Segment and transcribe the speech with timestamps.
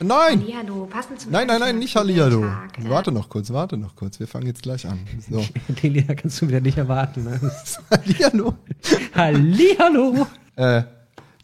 [0.00, 0.40] Nein!
[0.40, 2.40] Hallihallo, passend zum Nein, nein, nein, nicht Hallihallo.
[2.42, 4.18] Tag, äh, Warte noch kurz, warte noch kurz.
[4.18, 4.98] Wir fangen jetzt gleich an.
[5.30, 5.44] So.
[5.82, 7.24] Lilia kannst du wieder nicht erwarten.
[7.24, 7.40] Ne?
[7.90, 8.54] Hallihallo.
[9.14, 10.26] Hallihallo!
[10.56, 10.82] Äh,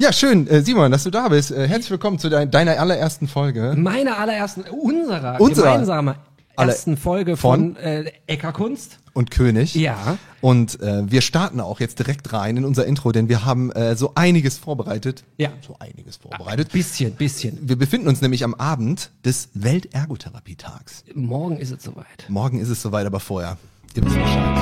[0.00, 1.50] ja, schön, äh, Simon, dass du da bist.
[1.53, 3.74] Äh, herzlich willkommen zu dein, deiner allerersten Folge.
[3.76, 5.72] Meine allerersten, unserer, Unserer.
[5.72, 6.15] gemeinsamen
[6.56, 7.74] Alle- ersten Folge von?
[7.74, 8.99] von, äh, Eckerkunst.
[9.19, 9.74] Und König.
[9.74, 10.16] Ja.
[10.40, 13.96] Und äh, wir starten auch jetzt direkt rein in unser Intro, denn wir haben äh,
[13.96, 15.24] so einiges vorbereitet.
[15.38, 15.48] Ja.
[15.66, 16.70] So einiges vorbereitet.
[16.70, 17.59] Bisschen, bisschen.
[17.69, 21.02] Wir befinden uns nämlich am Abend des Weltergotherapietags.
[21.16, 22.27] Morgen ist es soweit.
[22.29, 23.57] Morgen ist es soweit, aber vorher.
[23.96, 24.57] Ihr wisst Bescheid.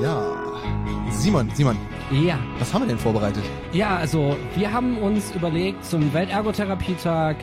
[0.00, 0.22] Ja.
[1.10, 1.76] Simon, Simon,
[2.12, 2.38] Ja.
[2.60, 3.42] was haben wir denn vorbereitet?
[3.72, 7.34] Ja, also wir haben uns überlegt, zum Weltergotherapietag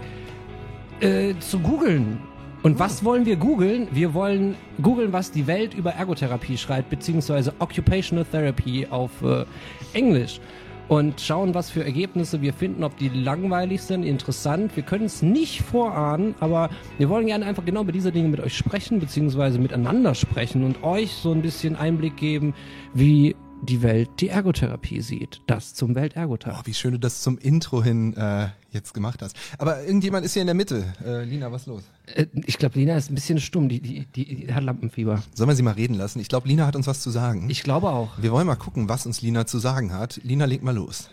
[1.01, 2.21] äh, zu googeln.
[2.63, 3.87] Und was wollen wir googeln?
[3.91, 9.45] Wir wollen googeln, was die Welt über Ergotherapie schreibt, beziehungsweise Occupational Therapy auf äh,
[9.93, 10.39] Englisch.
[10.87, 14.75] Und schauen, was für Ergebnisse wir finden, ob die langweilig sind, interessant.
[14.75, 18.39] Wir können es nicht vorahnen, aber wir wollen gerne einfach genau über diese Dinge mit
[18.39, 22.53] euch sprechen, beziehungsweise miteinander sprechen und euch so ein bisschen Einblick geben,
[22.93, 25.41] wie die Welt die Ergotherapie sieht.
[25.47, 26.55] Das zum Weltergotag.
[26.57, 29.35] Oh, wie schön du das zum Intro hin äh, jetzt gemacht hast.
[29.57, 30.85] Aber irgendjemand ist hier in der Mitte.
[31.05, 31.83] Äh, Lina, was ist los?
[32.15, 33.67] Äh, Ich glaube, Lina ist ein bisschen stumm.
[33.69, 35.21] Die, die, die hat Lampenfieber.
[35.33, 36.19] Sollen wir sie mal reden lassen?
[36.19, 37.49] Ich glaube, Lina hat uns was zu sagen.
[37.49, 38.11] Ich glaube auch.
[38.21, 40.19] wir wollen mal gucken, was uns Lina zu sagen hat.
[40.23, 41.09] Lina, leg mal los.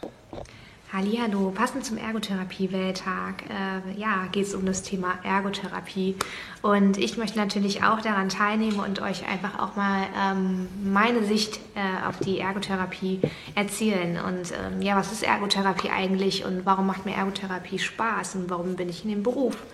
[0.94, 6.14] Hallihallo, passend zum Ergotherapie-Welttag, äh, ja, geht es um das Thema Ergotherapie.
[6.62, 11.58] Und ich möchte natürlich auch daran teilnehmen und euch einfach auch mal ähm, meine Sicht
[11.74, 13.18] äh, auf die Ergotherapie
[13.56, 14.20] erzählen.
[14.20, 18.76] Und ähm, ja, was ist Ergotherapie eigentlich und warum macht mir Ergotherapie Spaß und warum
[18.76, 19.66] bin ich in dem Beruf?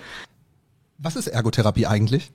[0.97, 2.33] Was ist Ergotherapie eigentlich?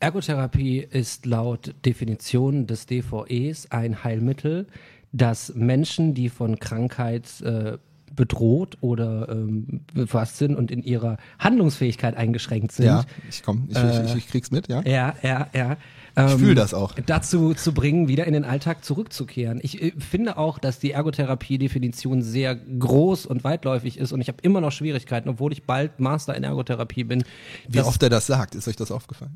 [0.00, 4.66] Ergotherapie ist laut Definition des DVEs ein Heilmittel,
[5.12, 7.76] das Menschen, die von Krankheit äh,
[8.14, 13.76] bedroht oder ähm, befasst sind und in ihrer Handlungsfähigkeit eingeschränkt sind, Ja, ich komm, ich,
[13.76, 14.82] ich, ich, ich krieg's mit, ja.
[14.82, 15.76] Ja, ja, ja.
[16.16, 16.94] Ich Ähm, fühl das auch.
[17.06, 19.58] Dazu zu bringen, wieder in den Alltag zurückzukehren.
[19.62, 24.38] Ich äh, finde auch, dass die Ergotherapie-Definition sehr groß und weitläufig ist und ich habe
[24.42, 27.24] immer noch Schwierigkeiten, obwohl ich bald Master in Ergotherapie bin.
[27.68, 29.32] Wie oft er das sagt, ist euch das aufgefallen?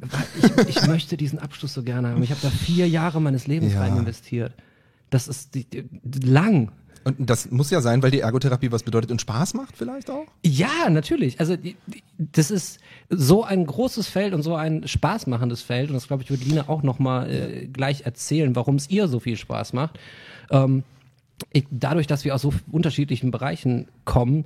[0.69, 2.23] ich, ich möchte diesen Abschluss so gerne haben.
[2.23, 3.81] Ich habe da vier Jahre meines Lebens Ja.
[3.81, 4.53] rein investiert.
[5.11, 6.71] Das ist die, die, lang.
[7.05, 10.27] Und das muss ja sein, weil die Ergotherapie was bedeutet und Spaß macht vielleicht auch?
[10.45, 11.41] Ja, natürlich.
[11.41, 11.57] Also
[12.19, 15.89] das ist so ein großes Feld und so ein spaßmachendes Feld.
[15.89, 19.09] Und das, glaube ich, wird Lina auch noch mal äh, gleich erzählen, warum es ihr
[19.09, 19.99] so viel Spaß macht.
[20.51, 20.83] Ähm,
[21.53, 24.45] ich, dadurch, dass wir aus so unterschiedlichen Bereichen kommen,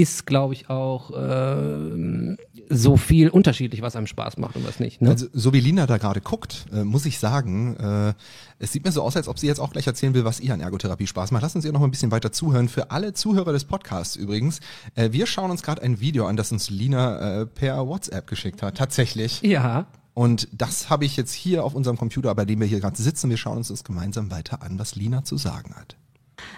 [0.00, 2.38] ist, glaube ich, auch ähm,
[2.70, 5.02] so viel unterschiedlich, was einem Spaß macht und was nicht.
[5.02, 5.10] Ne?
[5.10, 8.14] Also, so wie Lina da gerade guckt, äh, muss ich sagen, äh,
[8.58, 10.54] es sieht mir so aus, als ob sie jetzt auch gleich erzählen will, was ihr
[10.54, 11.42] an Ergotherapie Spaß macht.
[11.42, 12.68] Lass uns ihr noch mal ein bisschen weiter zuhören.
[12.68, 14.60] Für alle Zuhörer des Podcasts übrigens,
[14.94, 18.62] äh, wir schauen uns gerade ein Video an, das uns Lina äh, per WhatsApp geschickt
[18.62, 18.78] hat.
[18.78, 19.42] Tatsächlich.
[19.42, 23.00] ja, Und das habe ich jetzt hier auf unserem Computer, bei dem wir hier gerade
[23.00, 23.30] sitzen.
[23.30, 25.96] Wir schauen uns das gemeinsam weiter an, was Lina zu sagen hat.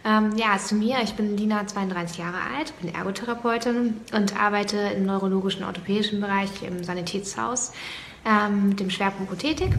[0.05, 0.99] Ähm, ja, zu mir.
[1.03, 6.83] Ich bin Lina, 32 Jahre alt, bin Ergotherapeutin und arbeite im neurologischen orthopädischen Bereich im
[6.83, 7.73] Sanitätshaus
[8.25, 9.73] ähm, mit dem Schwerpunkt Prothetik.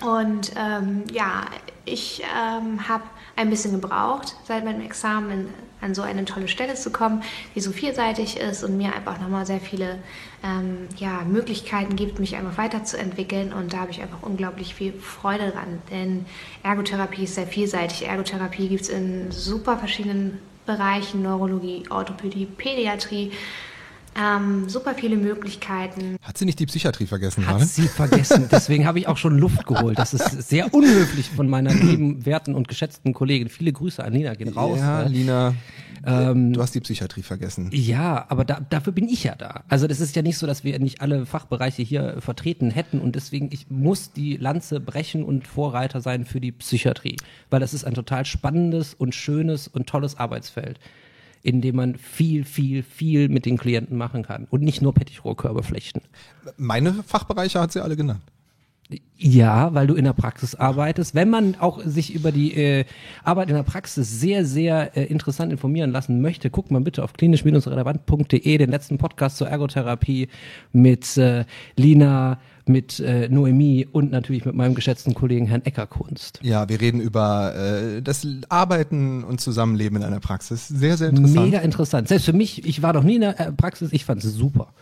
[0.00, 1.46] Und ähm, ja,
[1.84, 3.04] ich ähm, habe
[3.36, 5.48] ein bisschen gebraucht, seit meinem Examen
[5.80, 7.22] an so eine tolle Stelle zu kommen,
[7.54, 9.98] die so vielseitig ist und mir einfach nochmal sehr viele
[10.44, 13.52] ähm, ja, Möglichkeiten gibt, mich einfach weiterzuentwickeln.
[13.52, 15.80] Und da habe ich einfach unglaublich viel Freude dran.
[15.90, 16.26] Denn
[16.62, 18.06] Ergotherapie ist sehr vielseitig.
[18.06, 23.32] Ergotherapie gibt es in super verschiedenen Bereichen, Neurologie, Orthopädie, Pädiatrie.
[24.18, 26.16] Ähm, super viele Möglichkeiten.
[26.22, 27.64] Hat sie nicht die Psychiatrie vergessen Hat gerade?
[27.66, 28.48] sie vergessen.
[28.50, 29.98] Deswegen habe ich auch schon Luft geholt.
[29.98, 33.48] Das ist sehr unhöflich von meiner lieben, werten und geschätzten Kollegin.
[33.48, 34.78] Viele Grüße an Nina, gehen raus.
[34.78, 35.08] Ja, ne?
[35.10, 35.54] Lina,
[36.04, 37.70] Ähm, du hast die Psychiatrie vergessen.
[37.72, 39.64] Ja, aber da, dafür bin ich ja da.
[39.68, 43.16] Also das ist ja nicht so, dass wir nicht alle Fachbereiche hier vertreten hätten und
[43.16, 47.16] deswegen ich muss die Lanze brechen und Vorreiter sein für die Psychiatrie,
[47.50, 50.80] weil das ist ein total spannendes und schönes und tolles Arbeitsfeld,
[51.42, 55.62] in dem man viel, viel, viel mit den Klienten machen kann und nicht nur Pettichrohrkörbe
[55.62, 56.02] flechten.
[56.56, 58.22] Meine Fachbereiche hat sie alle genannt.
[59.16, 61.14] Ja, weil du in der Praxis arbeitest.
[61.14, 62.84] Wenn man auch sich über die äh,
[63.22, 67.12] Arbeit in der Praxis sehr, sehr äh, interessant informieren lassen möchte, guckt mal bitte auf
[67.12, 70.28] klinisch-relevant.de den letzten Podcast zur Ergotherapie
[70.72, 71.44] mit äh,
[71.76, 76.40] Lina, mit äh, Noemi und natürlich mit meinem geschätzten Kollegen Herrn Eckerkunst.
[76.42, 80.68] Ja, wir reden über äh, das Arbeiten und Zusammenleben in einer Praxis.
[80.68, 81.46] Sehr, sehr interessant.
[81.46, 82.08] Mega interessant.
[82.08, 84.72] Selbst für mich, ich war noch nie in der äh, Praxis, ich fand es super.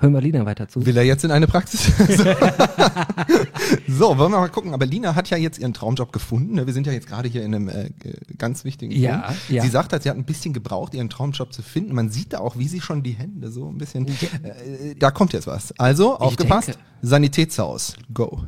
[0.00, 0.84] Hören wir Lina weiter zu.
[0.86, 1.90] Will er jetzt in eine Praxis?
[3.88, 4.74] so, wollen wir mal gucken.
[4.74, 6.54] Aber Lina hat ja jetzt ihren Traumjob gefunden.
[6.54, 6.66] ne?
[6.66, 7.90] Wir sind ja jetzt gerade hier in einem äh,
[8.38, 9.40] ganz wichtigen Ja, Punkt.
[9.50, 9.62] ja.
[9.62, 11.94] Sie sagt halt, sie hat ein bisschen gebraucht, ihren Traumjob zu finden.
[11.94, 14.06] Man sieht da auch, wie sie schon die Hände so ein bisschen.
[14.06, 15.72] Äh, da kommt jetzt was.
[15.78, 16.78] Also, aufgepasst.
[17.02, 17.94] Sanitätshaus.
[18.12, 18.42] Go.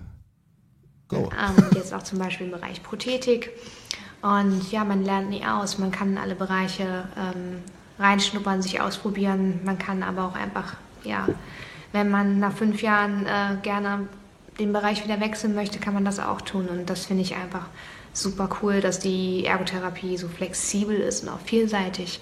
[1.08, 1.30] Go.
[1.32, 3.50] Ähm, jetzt auch zum Beispiel im Bereich Prothetik.
[4.20, 5.78] Und ja, man lernt nie aus.
[5.78, 7.62] Man kann in alle Bereiche ähm,
[7.98, 9.60] reinschnuppern, sich ausprobieren.
[9.64, 10.74] Man kann aber auch einfach,
[11.04, 11.28] ja,
[11.92, 14.08] wenn man nach fünf Jahren äh, gerne
[14.58, 16.68] den Bereich wieder wechseln möchte, kann man das auch tun.
[16.68, 17.66] Und das finde ich einfach
[18.12, 22.20] super cool, dass die Ergotherapie so flexibel ist und auch vielseitig.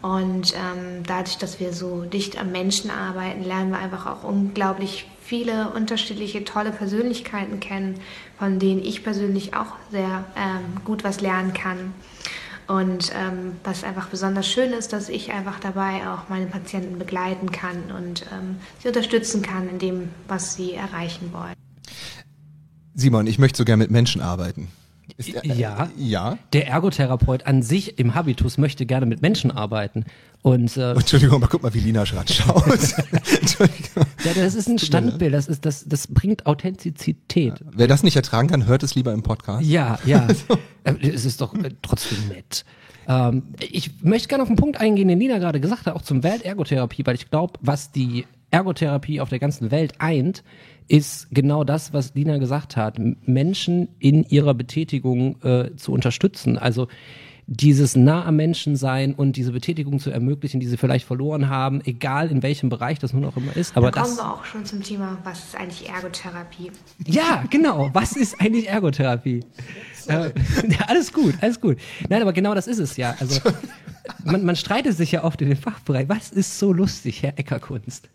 [0.00, 5.06] Und ähm, dadurch, dass wir so dicht am Menschen arbeiten, lernen wir einfach auch unglaublich
[5.22, 8.00] viele unterschiedliche tolle Persönlichkeiten kennen,
[8.38, 11.94] von denen ich persönlich auch sehr ähm, gut was lernen kann.
[12.68, 17.50] Und ähm, was einfach besonders schön ist, dass ich einfach dabei auch meine Patienten begleiten
[17.50, 21.54] kann und ähm, sie unterstützen kann in dem, was sie erreichen wollen.
[22.94, 24.68] Simon, ich möchte so gern mit Menschen arbeiten.
[25.16, 25.90] Ist der- Ja.
[25.96, 26.38] Ja.
[26.52, 30.04] Der Ergotherapeut an sich im Habitus möchte gerne mit Menschen arbeiten.
[30.42, 32.64] Und äh, Entschuldigung, aber guck mal, wie Lina gerade schaut.
[34.24, 37.54] Ja, das ist ein Standbild, das, ist, das, das bringt Authentizität.
[37.72, 39.64] Wer das nicht ertragen kann, hört es lieber im Podcast.
[39.64, 40.26] Ja, ja.
[40.84, 42.64] Äh, Es ist doch äh, trotzdem nett.
[43.06, 46.24] Ähm, ich möchte gerne auf einen Punkt eingehen, den Nina gerade gesagt hat, auch zum
[46.24, 50.42] Weltergotherapie, weil ich glaube, was die Ergotherapie auf der ganzen Welt eint,
[50.88, 56.58] ist genau das, was Lina gesagt hat, Menschen in ihrer Betätigung äh, zu unterstützen.
[56.58, 56.88] Also
[57.46, 61.80] dieses nah am Menschen sein und diese Betätigung zu ermöglichen, die sie vielleicht verloren haben,
[61.84, 63.76] egal in welchem Bereich das nun auch immer ist.
[63.76, 66.70] Aber da kommen das, wir auch schon zum Thema, was ist eigentlich Ergotherapie?
[67.06, 67.90] ja, genau.
[67.92, 69.44] Was ist eigentlich Ergotherapie?
[70.06, 70.30] Äh,
[70.68, 71.78] ja, alles gut, alles gut.
[72.08, 73.14] Nein, aber genau das ist es ja.
[73.18, 73.40] Also
[74.24, 76.08] man, man streitet sich ja oft in den Fachbereich.
[76.08, 78.08] Was ist so lustig, Herr Eckerkunst?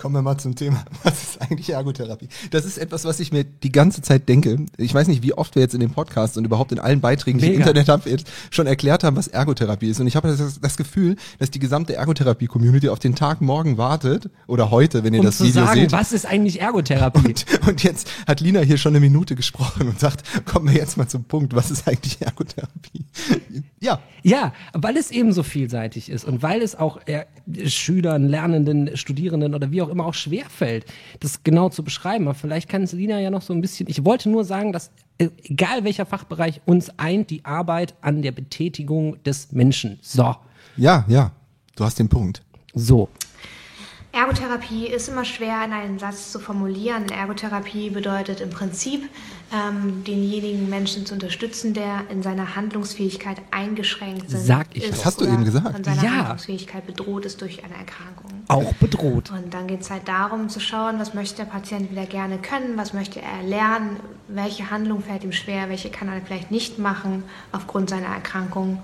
[0.00, 0.82] Kommen wir mal zum Thema.
[1.02, 2.28] Was ist eigentlich Ergotherapie?
[2.52, 4.64] Das ist etwas, was ich mir die ganze Zeit denke.
[4.78, 7.38] Ich weiß nicht, wie oft wir jetzt in dem Podcast und überhaupt in allen Beiträgen,
[7.38, 7.68] die ich im Mega.
[7.70, 10.00] Internet habe, jetzt schon erklärt haben, was Ergotherapie ist.
[10.00, 14.30] Und ich habe das, das Gefühl, dass die gesamte Ergotherapie-Community auf den Tag morgen wartet
[14.46, 15.92] oder heute, wenn ihr Um das zu Video sagen, seht.
[15.92, 17.34] was ist eigentlich Ergotherapie?
[17.60, 20.96] Und, und jetzt hat Lina hier schon eine Minute gesprochen und sagt, kommen wir jetzt
[20.96, 23.04] mal zum Punkt, was ist eigentlich Ergotherapie?
[23.82, 27.24] Ja, Ja, weil es eben so vielseitig ist und weil es auch äh,
[27.66, 30.86] Schülern, Lernenden, Studierenden oder wie auch immer auch schwerfällt,
[31.20, 32.26] das genau zu beschreiben.
[32.26, 33.88] Aber vielleicht kann es Lina ja noch so ein bisschen.
[33.88, 38.32] Ich wollte nur sagen, dass äh, egal welcher Fachbereich uns eint, die Arbeit an der
[38.32, 39.98] Betätigung des Menschen.
[40.02, 40.36] So,
[40.76, 41.32] ja, ja.
[41.76, 42.42] Du hast den Punkt.
[42.74, 43.08] so.
[44.12, 47.08] Ergotherapie ist immer schwer in einen Satz zu formulieren.
[47.10, 49.08] Ergotherapie bedeutet im Prinzip,
[49.54, 54.96] ähm, denjenigen Menschen zu unterstützen, der in seiner Handlungsfähigkeit eingeschränkt sind, Sag ich ist doch.
[54.96, 55.70] Das hast du eben gesagt.
[55.72, 56.10] Von seiner Ja.
[56.10, 58.29] Handlungsfähigkeit bedroht ist durch eine Erkrankung.
[58.50, 59.30] Auch bedroht.
[59.30, 62.76] Und dann geht es halt darum zu schauen, was möchte der Patient wieder gerne können,
[62.76, 63.96] was möchte er lernen,
[64.28, 68.82] welche Handlung fällt ihm schwer, welche kann er vielleicht nicht machen aufgrund seiner Erkrankung.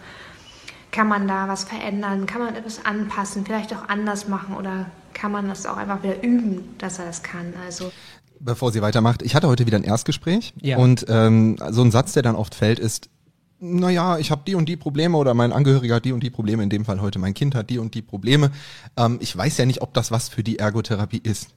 [0.92, 2.26] Kann man da was verändern?
[2.26, 6.22] Kann man etwas anpassen, vielleicht auch anders machen oder kann man das auch einfach wieder
[6.22, 7.52] üben, dass er das kann?
[7.64, 7.90] Also
[8.38, 10.76] Bevor sie weitermacht, ich hatte heute wieder ein Erstgespräch Ja.
[10.76, 13.08] und ähm, so ein Satz, der dann oft fällt, ist,
[13.58, 16.62] naja, ich habe die und die Probleme oder mein Angehöriger hat die und die Probleme,
[16.62, 18.50] in dem Fall heute mein Kind hat die und die Probleme.
[18.96, 21.54] Ähm, ich weiß ja nicht, ob das was für die Ergotherapie ist.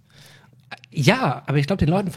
[0.92, 2.12] Ja, aber ich glaube, den Leuten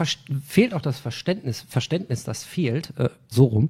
[0.45, 3.69] fehlt auch das Verständnis, Verständnis, das fehlt, äh, so rum,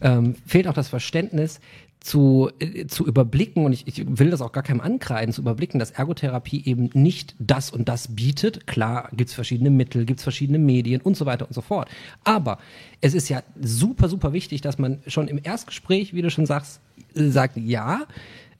[0.00, 1.60] ähm, fehlt auch das Verständnis
[2.02, 5.78] zu, äh, zu überblicken, und ich, ich will das auch gar keinem ankreiden, zu überblicken,
[5.78, 8.66] dass Ergotherapie eben nicht das und das bietet.
[8.66, 11.88] Klar, gibt's verschiedene Mittel, gibt's verschiedene Medien und so weiter und so fort.
[12.24, 12.58] Aber
[13.00, 16.80] es ist ja super, super wichtig, dass man schon im Erstgespräch, wie du schon sagst,
[17.14, 18.02] äh, sagt, ja,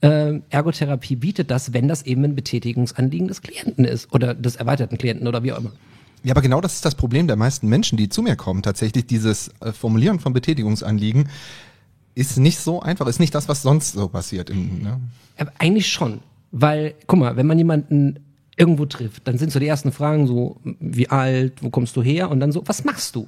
[0.01, 4.97] äh, Ergotherapie bietet das, wenn das eben ein Betätigungsanliegen des Klienten ist oder des erweiterten
[4.97, 5.71] Klienten oder wie auch immer.
[6.23, 8.63] Ja, aber genau das ist das Problem der meisten Menschen, die zu mir kommen.
[8.63, 11.27] Tatsächlich dieses äh, Formulieren von Betätigungsanliegen
[12.15, 14.49] ist nicht so einfach, ist nicht das, was sonst so passiert.
[14.49, 14.99] In, ne?
[15.37, 16.19] Aber eigentlich schon.
[16.51, 18.19] Weil, guck mal, wenn man jemanden
[18.55, 22.29] irgendwo trifft, dann sind so die ersten Fragen so, wie alt, wo kommst du her?
[22.29, 23.27] Und dann so, was machst du?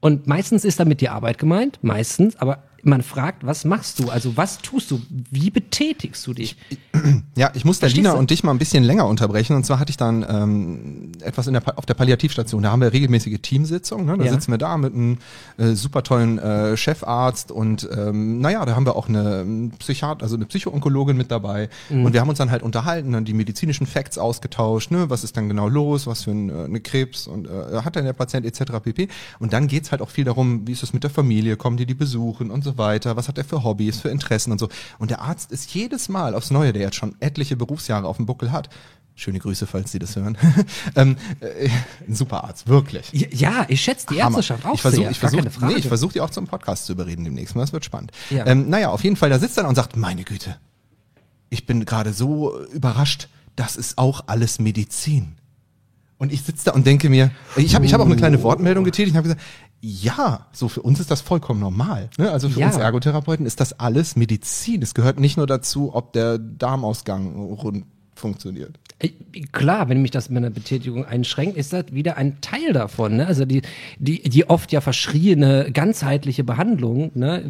[0.00, 4.10] Und meistens ist damit die Arbeit gemeint, meistens, aber man fragt, was machst du?
[4.10, 5.00] Also was tust du?
[5.30, 6.56] Wie betätigst du dich?
[7.36, 8.18] Ja, ich muss der Verstehst Lina du?
[8.20, 9.56] und dich mal ein bisschen länger unterbrechen.
[9.56, 12.62] Und zwar hatte ich dann ähm, etwas in der, auf der Palliativstation.
[12.62, 14.06] Da haben wir regelmäßige Teamsitzungen.
[14.06, 14.16] Ne?
[14.18, 14.32] Da Ja.
[14.32, 15.18] sitzen wir da mit einem
[15.58, 20.22] äh, super tollen äh, Chefarzt und ähm, naja, da haben wir auch eine ähm, Psychiat
[20.22, 21.68] also eine Psychoonkologin mit dabei.
[21.90, 22.04] Mhm.
[22.06, 24.92] Und wir haben uns dann halt unterhalten, dann die medizinischen Facts ausgetauscht.
[24.92, 25.10] Ne?
[25.10, 26.06] Was ist dann genau los?
[26.06, 28.72] Was für ein, äh, eine Krebs und äh, hat denn der Patient etc.
[28.82, 29.08] pp.
[29.40, 31.56] Und dann geht's halt auch viel darum, wie ist es mit der Familie?
[31.56, 34.52] Kommen die die besuchen und so so weiter, was hat er für Hobbys, für Interessen
[34.52, 34.68] und so.
[34.98, 38.26] Und der Arzt ist jedes Mal aufs Neue, der jetzt schon etliche Berufsjahre auf dem
[38.26, 38.68] Buckel hat,
[39.16, 40.36] Schöne Grüße, falls Sie das hören.
[40.96, 41.68] ähm, äh,
[42.08, 43.12] ein super Arzt, wirklich.
[43.12, 44.16] Ja, ich schätze die.
[44.16, 45.10] Ärzteschaft auch ich versuch, sehr.
[45.12, 47.54] Ich versuche nee, ich versuch, die auch zum Podcast zu überreden demnächst.
[47.54, 47.62] mal.
[47.62, 48.10] Das wird spannend.
[48.30, 48.44] Ja.
[48.44, 50.56] Ähm, naja, auf jeden Fall, da sitzt er und sagt, meine Güte,
[51.48, 55.36] ich bin gerade so überrascht, das ist auch alles Medizin.
[56.18, 58.82] Und ich sitze da und denke mir, ich habe ich hab auch eine kleine Wortmeldung
[58.82, 59.42] getätigt und habe gesagt,
[59.86, 62.08] ja, so für uns ist das vollkommen normal.
[62.16, 62.30] Ne?
[62.30, 62.66] Also für Ja.
[62.68, 64.80] uns Ergotherapeuten ist das alles Medizin.
[64.80, 68.78] Es gehört nicht nur dazu, ob der Darmausgang rund funktioniert.
[68.98, 69.10] Äh,
[69.52, 73.16] Klar, wenn mich das mit einer Betätigung einschränkt, ist das wieder ein Teil davon.
[73.16, 73.26] Ne?
[73.26, 73.60] Also die,
[73.98, 77.42] die, die oft ja verschriene ganzheitliche Behandlung ne,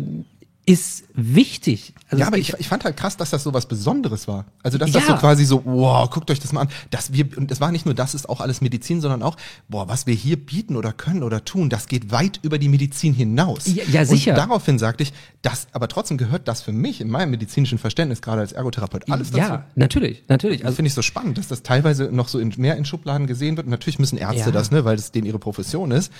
[0.67, 1.93] ist wichtig.
[2.09, 4.47] Also ja, aber ich, ich fand halt krass, dass das so was Besonderes war.
[4.63, 5.15] Also, dass das Ja.
[5.15, 6.69] so quasi so, wow, guckt euch das mal an.
[6.91, 9.37] Dass wir, und es war nicht nur, das ist auch alles Medizin, sondern auch,
[9.69, 13.13] boah, was wir hier bieten oder können oder tun, das geht weit über die Medizin
[13.13, 13.67] hinaus.
[13.67, 14.31] Ja, ja, sicher.
[14.33, 18.23] Und daraufhin sagte ich, das, aber trotzdem gehört das für mich in meinem medizinischen Verständnis,
[18.23, 19.39] gerade als Ergotherapeut, alles dazu.
[19.53, 20.61] ja, natürlich, natürlich.
[20.61, 23.27] Das Also finde ich so spannend, dass das teilweise noch so in, mehr in Schubladen
[23.27, 23.67] gesehen wird.
[23.67, 24.51] Und natürlich müssen Ärzte Ja.
[24.51, 26.11] das, ne, weil es denen ihre Profession ist.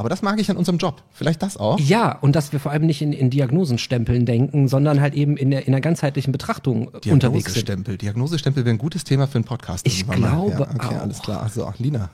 [0.00, 1.02] Aber das mag ich an unserem Job.
[1.12, 1.78] Vielleicht das auch.
[1.78, 5.50] ja, und dass wir vor allem nicht in, in Diagnosenstempeln denken, sondern halt eben in
[5.50, 7.68] der, in der ganzheitlichen Betrachtung äh, unterwegs sind.
[7.68, 7.98] Diagnosestempel.
[7.98, 9.86] Diagnosestempel wäre ein gutes Thema für einen Podcast.
[9.86, 11.02] Ich glaube ja, okay, auch.
[11.02, 11.46] alles klar.
[11.50, 12.08] So, Lina,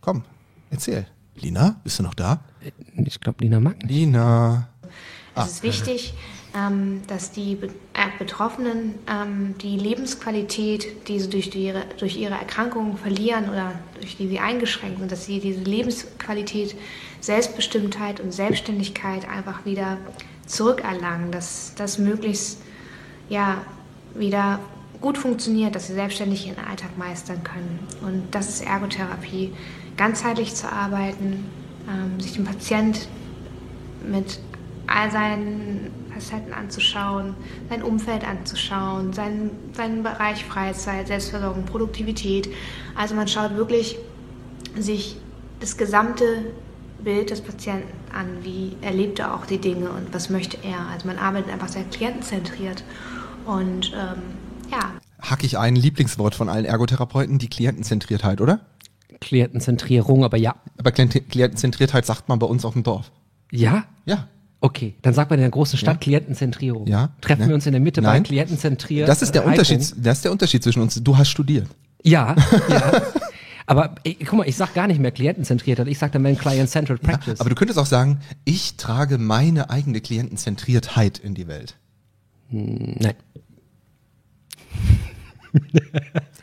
[0.00, 0.22] komm,
[0.70, 1.04] erzähl.
[1.34, 2.38] Lina, bist du noch da?
[2.94, 3.90] Ich glaube, Lina mag nicht.
[3.90, 4.68] Lina.
[5.34, 6.14] Es ist wichtig,
[7.06, 7.56] dass die
[7.94, 13.72] äh, Betroffenen ähm, die Lebensqualität, die sie durch, die ihre, durch ihre Erkrankungen verlieren oder
[13.98, 16.76] durch die sie eingeschränkt sind, dass sie diese Lebensqualität,
[17.20, 19.96] Selbstbestimmtheit und Selbstständigkeit einfach wieder
[20.46, 22.60] zurückerlangen, dass das möglichst
[23.30, 23.64] ja,
[24.14, 24.58] wieder
[25.00, 27.78] gut funktioniert, dass sie selbstständig ihren Alltag meistern können.
[28.02, 29.52] Und das ist Ergotherapie,
[29.96, 31.46] ganzheitlich zu arbeiten,
[31.88, 33.08] ähm, sich den Patient
[34.06, 34.38] mit
[34.86, 37.34] all seinen Facetten anzuschauen,
[37.68, 42.48] sein Umfeld anzuschauen, seinen, seinen Bereich Freizeit, Selbstversorgung, Produktivität.
[42.94, 43.96] Also man schaut wirklich
[44.78, 45.16] sich
[45.60, 46.24] das gesamte
[47.02, 50.86] Bild des Patienten an, wie erlebt er auch die Dinge und was möchte er.
[50.92, 52.84] Also man arbeitet einfach sehr klientenzentriert
[53.44, 54.22] und ähm,
[54.70, 58.60] ja, Hack ich ein Lieblingswort von allen Ergotherapeuten, die Klientenzentriertheit, oder?
[59.20, 60.56] Klientenzentrierung, aber ja.
[60.78, 63.12] Aber Klient- Klientenzentriertheit sagt man bei uns auf dem Dorf.
[63.52, 63.84] Ja?
[64.04, 64.26] Ja.
[64.64, 66.00] Okay, dann sagt man in der großen Stadt Ja.
[66.00, 66.86] Klientenzentrierung.
[66.86, 67.10] Ja.
[67.20, 67.48] Treffen Ne?
[67.48, 68.22] wir uns in der Mitte Nein.
[68.22, 69.08] bei Klientenzentriert.
[69.08, 70.94] Das ist der Unterschied, das ist der Unterschied zwischen uns.
[71.02, 71.66] Du hast studiert.
[72.04, 72.36] Ja,
[72.68, 73.02] ja.
[73.66, 77.00] Aber ey, guck mal, ich sag gar nicht mehr Klientenzentriert, ich sag dann mehr Client-Centered
[77.02, 77.40] Practice.
[77.40, 81.76] Aber du könntest auch sagen, ich trage meine eigene Klientenzentriertheit in die Welt.
[82.50, 83.14] Nein.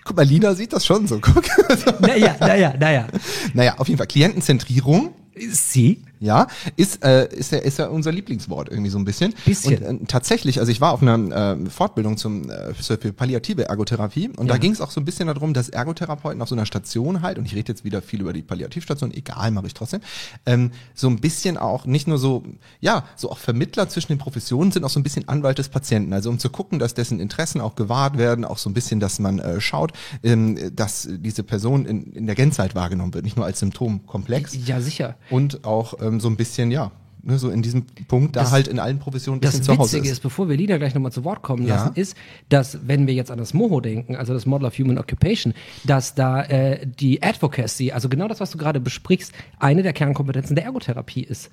[0.03, 1.19] Guck mal, Lina sieht das schon so.
[1.19, 1.43] Guck.
[2.01, 3.07] Naja, naja, naja.
[3.53, 4.07] naja, auf jeden Fall.
[4.07, 5.13] Klientenzentrierung,
[5.51, 6.01] Sie?
[6.19, 9.33] Ja, ist, äh, ist, ja, ist ja unser Lieblingswort irgendwie so ein bisschen.
[9.45, 9.83] Bisschen.
[9.83, 14.29] Und äh, tatsächlich, also ich war auf einer äh, Fortbildung zum, äh, für palliative Ergotherapie
[14.37, 14.57] und da Ja.
[14.59, 17.45] ging es auch so ein bisschen darum, dass Ergotherapeuten auf so einer Station halt, und
[17.45, 20.01] ich rede jetzt wieder viel über die Palliativstation, egal, mache ich trotzdem,
[20.45, 22.43] ähm, so ein bisschen auch, nicht nur so,
[22.79, 26.13] ja, so auch Vermittler zwischen den Professionen sind auch so ein bisschen Anwalt des Patienten,
[26.13, 29.19] also um zu gucken, dass dessen Interessen auch gewahrt werden, auch so ein bisschen, dass
[29.19, 33.45] man äh, schaut, ähm, dass diese Person in, in der Gänzheit wahrgenommen wird, nicht nur
[33.45, 35.15] als Symptomkomplex Ja, sicher.
[35.29, 36.91] und auch ähm, so ein bisschen, ja,
[37.23, 39.77] ne, so in diesem Punkt da Das- halt in allen Professionen ein Das bisschen zu
[39.77, 40.13] Hause Witzige ist.
[40.13, 41.75] ist, bevor wir Lina gleich nochmal zu Wort kommen Ja.
[41.75, 42.15] lassen, ist,
[42.49, 46.15] dass wenn wir jetzt an das MOHO denken, also das Model of Human Occupation, dass
[46.15, 50.65] da äh, die Advocacy, also genau das, was du gerade besprichst, eine der Kernkompetenzen der
[50.65, 51.49] Ergotherapie ist.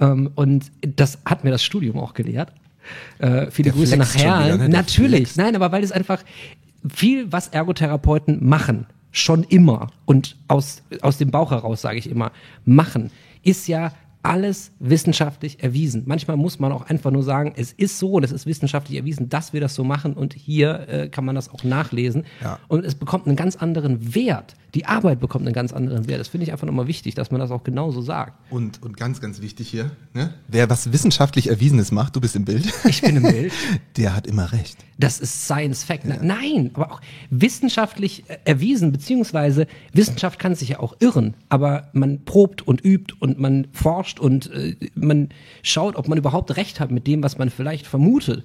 [0.00, 2.52] Ähm, und das hat mir das Studium auch gelehrt.
[3.18, 4.68] Äh, viele Der Grüße nach schon wieder, ne?
[4.68, 6.22] Natürlich, nein, aber weil es einfach
[6.88, 12.30] viel, was Ergotherapeuten machen, schon immer und aus, aus dem Bauch heraus sage ich immer,
[12.66, 13.10] machen,
[13.46, 16.02] ist ja alles wissenschaftlich erwiesen.
[16.06, 19.28] Manchmal muss man auch einfach nur sagen, es ist so und es ist wissenschaftlich erwiesen,
[19.28, 22.24] dass wir das so machen und hier äh, kann man das auch nachlesen.
[22.42, 22.58] Ja.
[22.66, 24.54] Und es bekommt einen ganz anderen Wert.
[24.76, 26.20] Die Arbeit bekommt einen ganz anderen Wert.
[26.20, 28.34] Das finde ich einfach nochmal wichtig, dass man das auch genauso sagt.
[28.50, 30.34] Und, und ganz, ganz wichtig hier, ne?
[30.48, 33.54] wer was wissenschaftlich Erwiesenes macht, du bist im Bild, Ich bin im Bild.
[33.96, 34.76] der hat immer recht.
[34.98, 36.04] Das ist Science Fact.
[36.04, 42.26] Nein, aber auch wissenschaftlich äh, erwiesen, beziehungsweise Wissenschaft kann sich ja auch irren, aber man
[42.26, 45.30] probt und übt und man forscht und äh, man
[45.62, 48.44] schaut, ob man überhaupt recht hat mit dem, was man vielleicht vermutet.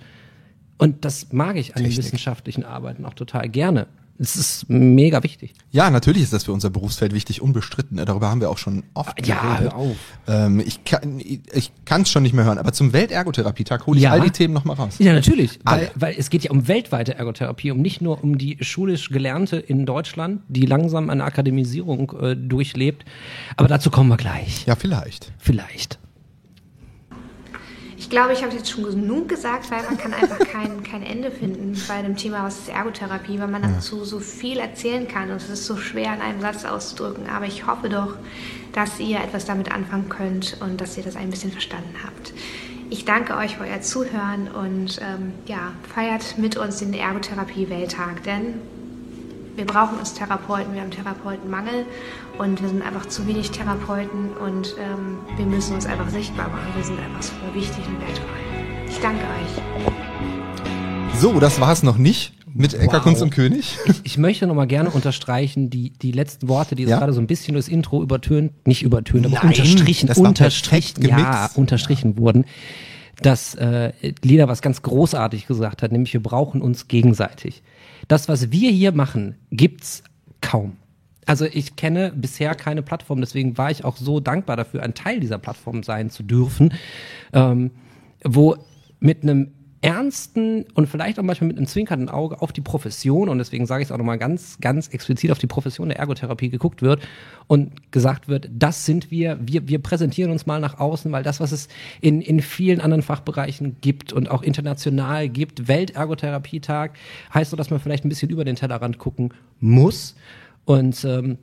[0.77, 2.05] Und das mag ich an den Technik.
[2.05, 3.87] wissenschaftlichen Arbeiten auch total gerne.
[4.23, 5.55] Es ist mega wichtig.
[5.71, 7.95] Ja, natürlich ist das für unser Berufsfeld wichtig, unbestritten.
[7.97, 8.05] ne?
[8.05, 9.73] Darüber haben wir auch schon oft Ja, geredet.
[9.73, 9.95] hör auf.
[10.27, 14.03] Ähm, ich kann ich kann es schon nicht mehr hören, aber zum Weltergotherapietag hole ich
[14.03, 14.11] Ja.
[14.11, 14.95] all die Themen nochmal raus.
[14.99, 15.59] Ja, natürlich.
[15.65, 15.81] Alle.
[15.81, 19.57] Weil, weil es geht ja um weltweite Ergotherapie, um nicht nur um die schulisch Gelernte
[19.57, 23.03] in Deutschland, die langsam eine Akademisierung äh, durchlebt.
[23.57, 24.65] Aber dazu kommen wir gleich.
[24.67, 25.31] Ja, vielleicht.
[25.39, 25.97] Vielleicht.
[28.11, 31.31] Ich glaube, ich habe jetzt schon genug gesagt, weil man kann einfach kein, kein Ende
[31.31, 35.37] finden bei dem Thema, was ist Ergotherapie, weil man dazu so viel erzählen kann und
[35.37, 37.29] es ist so schwer in einem Satz auszudrücken.
[37.29, 38.17] Aber ich hoffe doch,
[38.73, 42.33] dass ihr etwas damit anfangen könnt und dass ihr das ein bisschen verstanden habt.
[42.89, 48.55] Ich danke euch für euer Zuhören und ähm, ja, feiert mit uns den Ergotherapie-Welttag, denn
[49.55, 51.85] wir brauchen uns Therapeuten, wir haben Therapeutenmangel
[52.41, 56.69] und wir sind einfach zu wenig Therapeuten und ähm, wir müssen uns einfach sichtbar machen.
[56.75, 58.27] Wir sind einfach super wichtig und wertvoll.
[58.89, 61.19] Ich danke euch.
[61.19, 63.03] So, das war es noch nicht mit Ecker Wow.
[63.03, 63.77] Kunst und König.
[63.85, 66.97] Ich, ich möchte noch mal gerne unterstreichen, die, die letzten Worte, die jetzt Ja?
[66.97, 71.03] gerade so ein bisschen durchs Intro übertönt, nicht übertönt, aber Nein, unterstrichen, das war unterstrichen,
[71.03, 72.45] perfekt ja, unterstrichen wurden,
[73.21, 73.93] dass äh,
[74.23, 77.61] Lina was ganz großartig gesagt hat, nämlich wir brauchen uns gegenseitig.
[78.07, 80.01] Das, was wir hier machen, gibt's
[80.41, 80.77] kaum.
[81.25, 85.19] Also ich kenne bisher keine Plattform, deswegen war ich auch so dankbar dafür, ein Teil
[85.19, 86.73] dieser Plattform sein zu dürfen,
[87.33, 87.71] ähm,
[88.23, 88.57] wo
[88.99, 89.51] mit einem
[89.81, 93.81] ernsten und vielleicht auch manchmal mit einem zwinkernden Auge auf die Profession und deswegen sage
[93.81, 97.01] ich es auch nochmal ganz, ganz explizit auf die Profession der Ergotherapie geguckt wird
[97.47, 101.39] und gesagt wird, das sind wir, wir, wir präsentieren uns mal nach außen, weil das,
[101.39, 101.67] was es
[101.99, 106.91] in, in vielen anderen Fachbereichen gibt und auch international gibt, Weltergotherapietag,
[107.33, 110.15] heißt so, dass man vielleicht ein bisschen über den Tellerrand gucken muss
[110.65, 111.37] und ähm,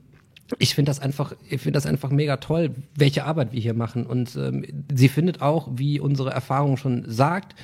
[0.59, 4.07] ich finde das einfach, ich finde das einfach mega toll, welche Arbeit wir hier machen.
[4.07, 7.55] Und ähm, sie findet auch, wie unsere Erfahrung schon sagt,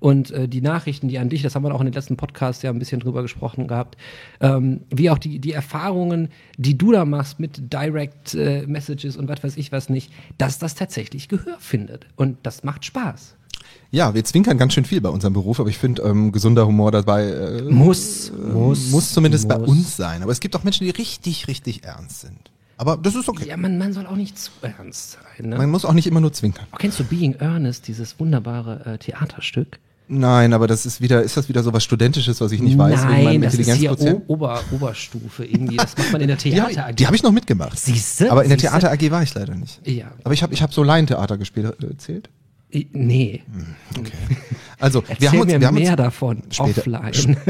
[0.00, 2.60] und äh, die Nachrichten, die an dich, das haben wir auch in den letzten Podcasts
[2.62, 3.96] ja ein bisschen drüber gesprochen gehabt,
[4.40, 9.28] ähm, wie auch die, die Erfahrungen, die du da machst mit Direct äh, Messages und
[9.28, 12.06] was weiß ich was nicht, dass das tatsächlich Gehör findet.
[12.16, 13.36] Und das macht Spaß.
[13.90, 16.90] Ja, wir zwinkern ganz schön viel bei unserem Beruf, aber ich finde ähm, gesunder Humor
[16.92, 19.68] dabei äh, Muss, muss, muss zumindest bei muss.
[19.68, 20.22] uns sein.
[20.22, 22.50] Aber es gibt auch Menschen, die richtig, richtig ernst sind.
[22.78, 23.48] Aber das ist okay.
[23.48, 25.50] Ja, man, man soll auch nicht zu ernst sein.
[25.50, 25.56] Ne?
[25.56, 26.66] Man muss auch nicht immer nur zwinkern.
[26.72, 29.78] Oh, kennst du Being Earnest, dieses wunderbare äh, Theaterstück?
[30.08, 33.04] Nein, aber das ist wieder, ist das wieder so was Studentisches, was ich nicht weiß,
[33.04, 35.76] Nein, das ist hier o Ober, Oberstufe irgendwie.
[35.76, 37.78] Das macht man in der Die Theater habe die hab ich noch mitgemacht.
[37.78, 38.30] Siehste?
[38.30, 38.58] Aber in der?
[38.58, 39.80] Theater AG war ich leider nicht.
[39.86, 40.10] Ja.
[40.24, 42.28] Aber ich habe ich hab so Laientheater gespielt, äh, erzählt.
[42.92, 43.42] Nee.
[43.98, 44.12] Okay.
[44.78, 46.42] Also, Erzähl wir haben uns, wir haben mehr uns, davon.
[46.50, 47.36] später- Offline.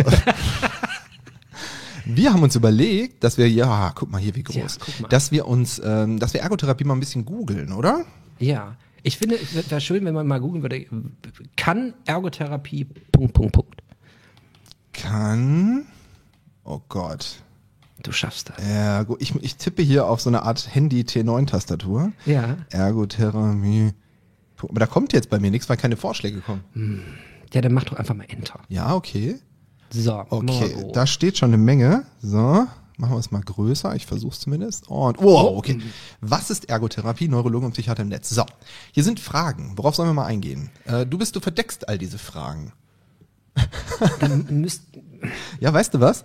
[2.05, 5.47] wir haben uns überlegt, dass wir, ja, guck mal hier, wie groß, Ja, dass wir
[5.47, 8.05] uns, ähm, dass wir Ergotherapie mal ein bisschen googeln, oder?
[8.39, 8.77] ja.
[9.05, 10.87] Ich finde, es wäre schön, wenn man mal googeln würde,
[11.57, 13.83] kann Ergotherapie, Punkt, Punkt, Punkt.
[14.93, 15.87] Kann,
[16.63, 17.43] oh Gott.
[18.05, 18.65] Du schaffst das.
[18.65, 22.13] Ja, gut, ich, ich tippe hier auf so eine Art Handy-T9-Tastatur.
[22.27, 22.59] Ja.
[22.71, 23.91] Ergotherapie.
[24.71, 27.03] Aber da kommt jetzt bei mir nichts, weil keine Vorschläge kommen.
[27.53, 28.61] Ja, dann mach doch einfach mal Enter.
[28.69, 29.37] Ja, okay.
[29.91, 30.97] So, Okay, Margot.
[30.97, 32.05] da steht schon eine Menge.
[32.23, 32.39] So,
[32.97, 33.95] machen wir es mal größer.
[33.95, 34.89] Ich versuche es zumindest.
[34.89, 35.81] Und, wow, okay.
[36.23, 38.31] Was ist Ergotherapie, Neurologen und Psychiater im Netz?
[38.31, 38.45] So,
[38.93, 39.73] hier sind Fragen.
[39.77, 40.71] Worauf sollen wir mal eingehen?
[40.87, 42.73] Äh, du bist, du verdeckst all diese Fragen.
[44.21, 44.85] Dann müsst,
[45.61, 46.25] Ja, weißt du was?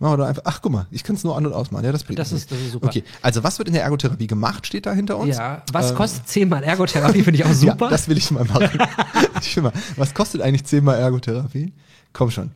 [0.00, 0.42] Machen wir doch einfach.
[0.44, 1.84] Ach, guck mal, ich kann es nur an- und ausmachen.
[1.84, 2.86] Ja, das, Das ist- das ist super.
[2.86, 5.36] Okay, also was wird in der Ergotherapie gemacht, steht da hinter uns?
[5.36, 7.86] ja, was kostet zehnmal Ergotherapie, finde ich auch super.
[7.86, 8.78] Ja, das will ich mal machen.
[9.42, 9.72] ich will mal.
[9.96, 11.72] Was kostet eigentlich zehnmal Ergotherapie?
[12.12, 12.52] Komm schon.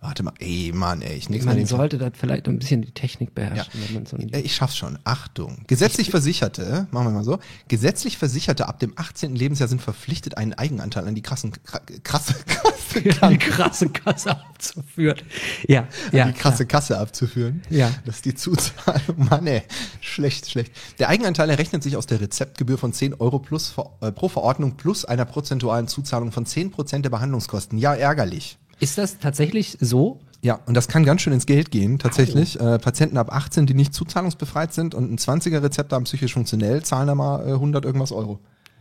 [0.00, 3.30] Warte mal, ey, Mann, ey, ich nix man sollte da vielleicht ein bisschen die Technik
[3.30, 3.34] Ja.
[3.34, 3.72] beherrschen.
[3.86, 4.96] Wenn man so ein Ich schaff's schon.
[5.02, 5.64] Achtung.
[5.66, 9.34] Gesetzlich Versicherte, machen wir mal so, gesetzlich Versicherte ab dem 18.
[9.34, 15.18] Lebensjahr sind verpflichtet, einen Eigenanteil an die krassen, kra- krasse, krasse, die krasse Kasse abzuführen.
[15.66, 16.26] Ja, ja.
[16.26, 17.62] die krasse Kasse abzuführen.
[17.68, 17.90] Ja.
[18.04, 19.02] Das ist die Zuzahlung.
[19.30, 19.62] Mann, ey.
[20.00, 20.72] Schlecht, schlecht.
[21.00, 25.04] Der Eigenanteil errechnet sich aus der Rezeptgebühr von 10 Euro plus, äh, pro Verordnung plus
[25.04, 27.78] einer prozentualen Zuzahlung von 10 Prozent der Behandlungskosten.
[27.78, 28.58] Ja, ärgerlich.
[28.80, 30.20] Ist das tatsächlich so?
[30.40, 32.60] Ja, und das kann ganz schön ins Geld gehen, tatsächlich.
[32.60, 37.08] Äh, Patienten ab 18, die nicht zuzahlungsbefreit sind und ein 20er-Rezept haben psychisch funktionell, zahlen
[37.08, 38.38] da mal äh, 100 irgendwas Euro.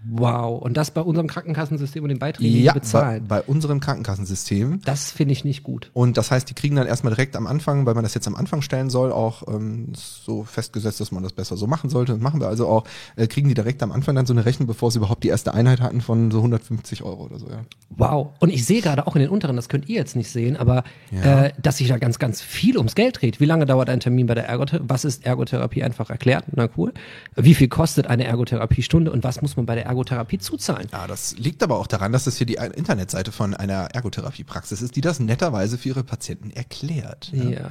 [0.10, 0.62] Wow.
[0.62, 3.26] Und das bei unserem Krankenkassensystem und den Beiträgen, die Ja, wir bei, bezahlen.
[3.28, 4.82] bei unserem Krankenkassensystem.
[4.86, 5.92] Das finde ich nicht gut.
[5.94, 8.36] Und das heißt, die kriegen dann erstmal direkt am Anfang, weil man das jetzt am
[8.36, 12.14] Anfang stellen soll, auch ähm, so festgesetzt, dass man das besser so machen sollte.
[12.14, 12.84] Das machen wir also auch,
[13.16, 15.54] äh, kriegen die direkt am Anfang dann so eine Rechnung, bevor sie überhaupt die erste
[15.54, 17.66] Einheit hatten von so 150 Euro oder so, ja.
[17.90, 18.30] Wow.
[18.40, 20.84] Und ich sehe gerade auch in den unteren, das könnt ihr jetzt nicht sehen, aber
[21.12, 23.40] äh, dass sich da ganz, ganz viel ums Geld dreht.
[23.40, 24.86] Wie lange dauert ein Termin bei der Ergotherapie?
[24.90, 26.46] Was ist Ergotherapie einfach erklärt?
[26.56, 26.94] Na cool.
[27.36, 30.88] Wie viel kostet eine Ergotherapiestunde und was muss man bei der Ergotherapie zuzahlen?
[30.92, 34.96] Ja, das liegt aber auch daran, dass das hier die Internetseite von einer Ergotherapiepraxis ist,
[34.96, 37.32] die das netterweise für ihre Patienten erklärt.
[37.34, 37.70] Ja.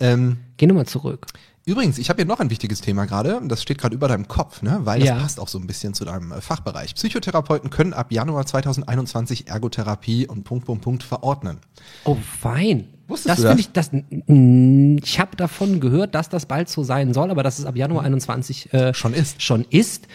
[0.00, 1.26] Ähm, Geh nochmal zurück.
[1.66, 4.60] Übrigens, ich habe hier noch ein wichtiges Thema gerade, das steht gerade über deinem Kopf,
[4.60, 4.80] ne?
[4.82, 5.18] weil das Ja.
[5.18, 6.94] passt auch so ein bisschen zu deinem äh, Fachbereich.
[6.94, 11.58] Psychotherapeuten können ab Januar 2021 Ergotherapie und Punkt, Punkt, Punkt verordnen.
[12.04, 12.88] Oh, fein.
[13.08, 13.58] Wusstest das du das?
[13.58, 13.90] ich, das,
[15.06, 18.02] ich habe davon gehört, dass das bald so sein soll, aber dass es ab Januar
[18.04, 19.42] 21 äh, Schon ist.
[19.42, 20.06] Schon ist.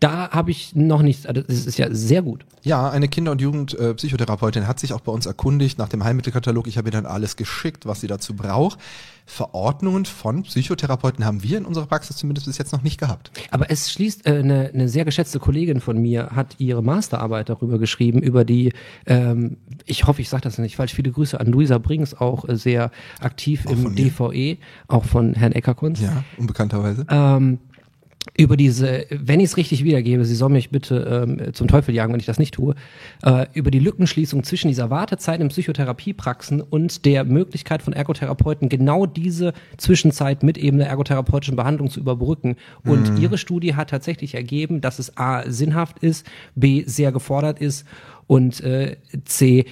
[0.00, 2.44] Da habe ich noch nichts, also das ist ja sehr gut.
[2.62, 6.66] Ja, eine Kinder- und Jugendpsychotherapeutin hat sich auch bei uns erkundigt nach dem Heilmittelkatalog.
[6.66, 8.78] Ich habe ihr dann alles geschickt, was sie dazu braucht.
[9.26, 13.30] Verordnungen von Psychotherapeuten haben wir in unserer Praxis zumindest bis jetzt noch nicht gehabt.
[13.50, 17.78] Aber es schließt, äh, eine, eine sehr geschätzte Kollegin von mir hat ihre Masterarbeit darüber
[17.78, 18.72] geschrieben, über die,
[19.06, 22.56] ähm, ich hoffe, ich sage das nicht falsch, viele Grüße an Luisa Brings, auch äh,
[22.56, 23.94] sehr aktiv Auch im.
[23.94, 24.56] DVE,
[24.88, 26.00] auch von Herrn Eckerkunst.
[26.00, 27.04] Ja, unbekannterweise.
[27.10, 27.58] ähm,
[28.36, 32.12] über diese, wenn ich es richtig wiedergebe, Sie sollen mich bitte ähm, zum Teufel jagen,
[32.12, 32.74] wenn ich das nicht tue,
[33.22, 39.06] äh, über die Lückenschließung zwischen dieser Wartezeit in Psychotherapiepraxen und der Möglichkeit von Ergotherapeuten, genau
[39.06, 42.56] diese Zwischenzeit mit eben der ergotherapeutischen Behandlung zu überbrücken.
[42.84, 47.86] Und Ihre Studie hat tatsächlich ergeben, dass es A, sinnhaft ist, B, sehr gefordert ist
[48.26, 49.64] und äh, C,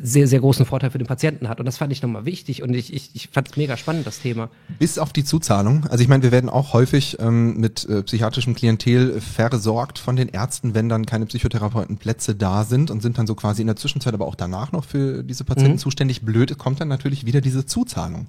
[0.00, 1.60] sehr, sehr großen Vorteil für den Patienten hat.
[1.60, 4.20] Und das fand ich nochmal wichtig und ich, ich, ich fand es mega spannend, das
[4.20, 4.50] Thema.
[4.78, 5.86] Bis auf die Zuzahlung.
[5.86, 10.28] Also ich meine, wir werden auch häufig ähm, mit äh, psychiatrischem Klientel versorgt von den
[10.28, 14.14] Ärzten, wenn dann keine Psychotherapeutenplätze da sind und sind dann so quasi in der Zwischenzeit,
[14.14, 16.22] aber auch danach noch für diese Patienten zuständig.
[16.22, 18.26] Blöd kommt dann natürlich wieder diese Zuzahlung.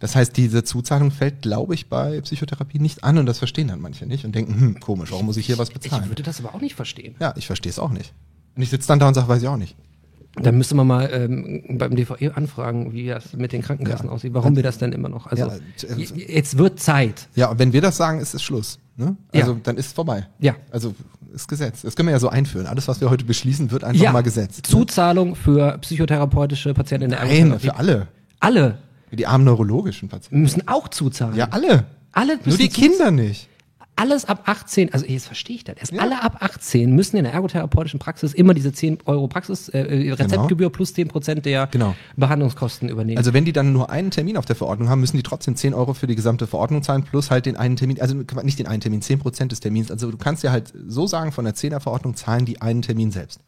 [0.00, 3.80] Das heißt, diese Zuzahlung fällt, glaube ich, bei Psychotherapie nicht an und das verstehen dann
[3.80, 6.08] manche nicht und denken, hm, komisch, warum muss ich hier was Ich bezahlen?
[6.08, 7.14] würde das aber auch nicht verstehen.
[7.20, 8.12] Ja, ich verstehe es auch nicht.
[8.56, 9.76] Und ich sitze dann da und sage, weiß ich auch nicht.
[10.36, 14.12] Dann müsste man mal ähm, beim DVE anfragen, wie das mit den Krankenkassen Ja.
[14.12, 15.26] aussieht, warum wir das denn immer noch.
[15.26, 15.54] Also Ja,
[15.96, 16.02] äh,
[16.34, 17.28] jetzt wird Zeit.
[17.34, 18.78] Ja, und wenn wir das sagen, ist es Schluss.
[18.96, 19.14] Ne?
[19.34, 19.58] Also Ja.
[19.62, 20.26] dann ist es vorbei.
[20.38, 20.54] Ja.
[20.70, 20.94] Also
[21.34, 21.82] ist Gesetz.
[21.82, 22.66] Das können wir ja so einführen.
[22.66, 24.58] Alles, was wir heute beschließen, wird einfach mal gesetzt.
[24.64, 24.70] ne?
[24.70, 28.08] Zuzahlung für psychotherapeutische Patienten in der Nein, für alle.
[28.40, 28.78] Alle
[29.12, 30.40] Die armen neurologischen Patienten.
[30.42, 31.36] müssen auch zuzahlen.
[31.36, 31.84] Ja, alle.
[32.12, 33.48] Alle Nur müssen die zu- Kinder nicht.
[34.02, 35.76] Alles ab 18, also jetzt verstehe ich das.
[35.76, 36.02] Erst Ja.
[36.02, 40.12] alle ab 18 müssen in der ergotherapeutischen Praxis immer diese 10 Euro Praxis, äh, äh,
[40.12, 41.94] Rezeptgebühr plus 10 Prozent der Genau.
[42.16, 43.18] Behandlungskosten übernehmen.
[43.18, 45.72] Also wenn die dann nur einen Termin auf der Verordnung haben, müssen die trotzdem 10
[45.72, 48.80] Euro für die gesamte Verordnung zahlen, plus halt den einen Termin, also nicht den einen
[48.80, 49.92] Termin, 10 Prozent des Termins.
[49.92, 53.12] Also du kannst ja halt so sagen, von der 10er Verordnung zahlen die einen Termin
[53.12, 53.38] selbst.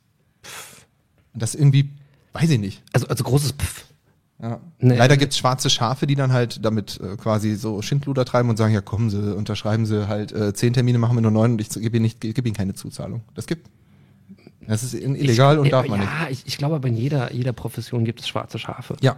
[1.32, 1.90] Und das irgendwie,
[2.32, 2.80] weiß ich nicht.
[2.92, 3.86] also, also großes Pff.
[4.44, 4.60] Ja.
[4.78, 4.96] Nee.
[4.96, 8.74] Leider gibt's schwarze Schafe, die dann halt damit äh, quasi so Schindluder treiben und sagen,
[8.74, 11.70] ja kommen Sie, unterschreiben Sie halt äh, zehn Termine, machen wir nur neun und ich
[11.70, 13.22] gebe Ihnen, nicht, gebe Ihnen keine Zuzahlung.
[13.34, 13.70] Das gibt.
[14.66, 16.10] Das ist illegal und ich, darf äh, man nicht.
[16.10, 18.96] Ja, ich, ich glaube aber in jeder, jeder Profession gibt es schwarze Schafe.
[19.00, 19.16] Ja.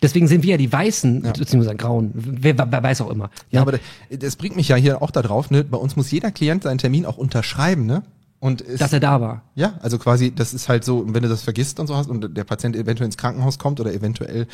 [0.00, 3.30] Deswegen sind wir ja die Weißen, beziehungsweise Grauen, wer, wer weiß auch immer.
[3.50, 5.64] Ja, aber das, das bringt mich ja hier auch da drauf, ne?
[5.64, 8.04] Bei uns muss jeder Klient seinen Termin auch unterschreiben, ne?
[8.40, 9.42] Und es, dass er da war.
[9.56, 12.36] ja, also quasi, das ist halt so, wenn du das vergisst und so hast und
[12.36, 14.46] der Patient eventuell ins Krankenhaus kommt oder eventuell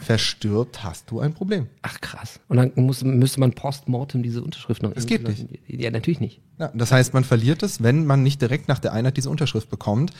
[0.00, 1.68] verstirbt, hast du ein Problem.
[1.82, 2.40] Ach krass.
[2.48, 4.92] Und dann muss, müsste man postmortem diese Unterschrift noch.
[4.92, 6.40] Das geht irgendwie- Ja, natürlich nicht.
[6.58, 9.70] Ja, das heißt, man verliert es, wenn man nicht direkt nach der Einheit diese Unterschrift
[9.70, 10.12] bekommt.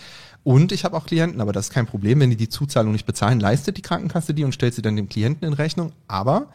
[0.43, 3.07] Und ich habe auch Klienten, aber das ist kein Problem, wenn die die Zuzahlung nicht
[3.07, 5.93] bezahlen, leistet die Krankenkasse die und stellt sie dann dem Klienten in Rechnung.
[6.07, 6.49] Aber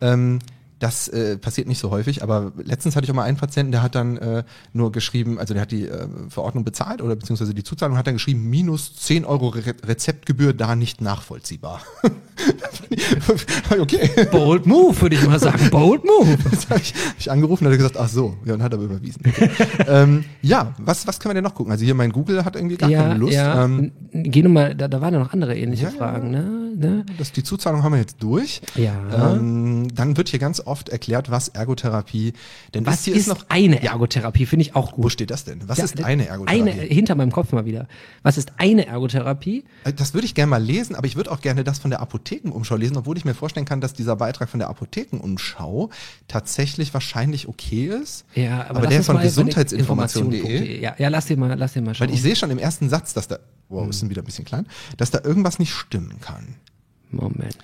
[0.00, 0.40] ähm,
[0.78, 2.22] das äh, passiert nicht so häufig.
[2.22, 5.54] Aber letztens hatte ich auch mal einen Patienten, der hat dann äh, nur geschrieben, also
[5.54, 9.24] der hat die äh, Verordnung bezahlt oder beziehungsweise die Zuzahlung hat dann geschrieben, minus 10
[9.24, 11.80] Euro Re Rezeptgebühr da nicht nachvollziehbar.
[13.80, 14.10] okay.
[14.30, 15.70] Bold Move, würde ich mal sagen.
[15.70, 16.36] Bold Move.
[16.56, 18.72] Das habe ich, hab ich angerufen und hat er gesagt, ach so, ja, und hat
[18.72, 19.22] aber überwiesen.
[19.26, 19.50] Okay.
[19.86, 21.72] ähm, ja, was, was können wir denn noch gucken?
[21.72, 23.34] Also hier mein Google hat irgendwie gar ja, keine Lust.
[23.34, 23.64] ja.
[23.64, 25.90] Ähm, Geh mal, da, da waren ja noch andere ähnliche ja.
[25.90, 26.66] Fragen, ne?
[26.76, 27.06] ne?
[27.18, 28.60] das, die Zuzahlung haben wir jetzt durch.
[28.74, 29.34] Ja.
[29.34, 32.32] Ähm, dann wird hier ganz oft erklärt, was Ergotherapie
[32.74, 33.44] denn Was hier ist, noch.
[33.48, 34.46] eine Ergotherapie?
[34.46, 35.04] Finde ich auch gut.
[35.04, 35.68] Wo steht das denn?
[35.68, 36.60] Was Ja, ist eine Ergotherapie?
[36.70, 37.88] Eine, hinter meinem Kopf mal wieder.
[38.22, 39.64] Was ist eine Ergotherapie?
[39.84, 42.00] Äh, Das würde ich gerne mal lesen, aber ich würde auch gerne das von der
[42.00, 45.90] Apothekenumschau lesen, obwohl ich mir vorstellen kann, dass dieser Beitrag von der Apothekenumschau
[46.28, 48.24] tatsächlich wahrscheinlich okay ist.
[48.34, 50.38] Ja, aber, aber der von gesundheitsinformation.de.
[50.40, 50.80] information.de.
[50.80, 52.08] Ja, ja, lass dir mal, lass mal schauen.
[52.08, 54.44] Weil ich sehe schon im ersten Satz, dass da, wow, ist denn wieder ein bisschen
[54.44, 56.56] klein, dass da irgendwas nicht stimmen kann.
[57.10, 57.56] Moment.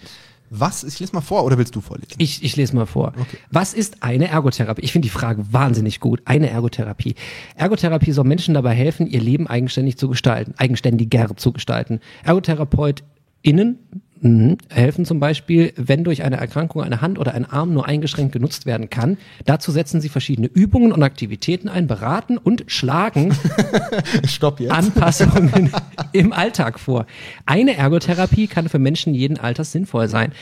[0.55, 0.85] Was?
[0.85, 2.13] Ich lese mal vor oder willst du vorlesen?
[2.19, 3.15] Ich, ich lese mal vor.
[3.51, 4.83] Was ist eine Ergotherapie?
[4.83, 6.21] Ich finde die Frage wahnsinnig gut.
[6.27, 7.15] Eine Ergotherapie.
[7.57, 12.01] Ergotherapie soll Menschen dabei helfen, ihr Leben eigenständig zu gestalten, eigenständiger zu gestalten.
[12.25, 13.79] ErgotherapeutInnen
[14.23, 18.33] mhm, helfen zum Beispiel, wenn durch eine Erkrankung eine Hand oder ein Arm nur eingeschränkt
[18.33, 19.19] genutzt werden kann.
[19.45, 23.35] Dazu setzen sie verschiedene Übungen und Aktivitäten ein, beraten und schlagen.
[24.71, 25.71] Anpassungen
[26.13, 27.07] im Alltag vor.
[27.47, 30.33] Eine Ergotherapie kann für Menschen jeden Alters sinnvoll sein.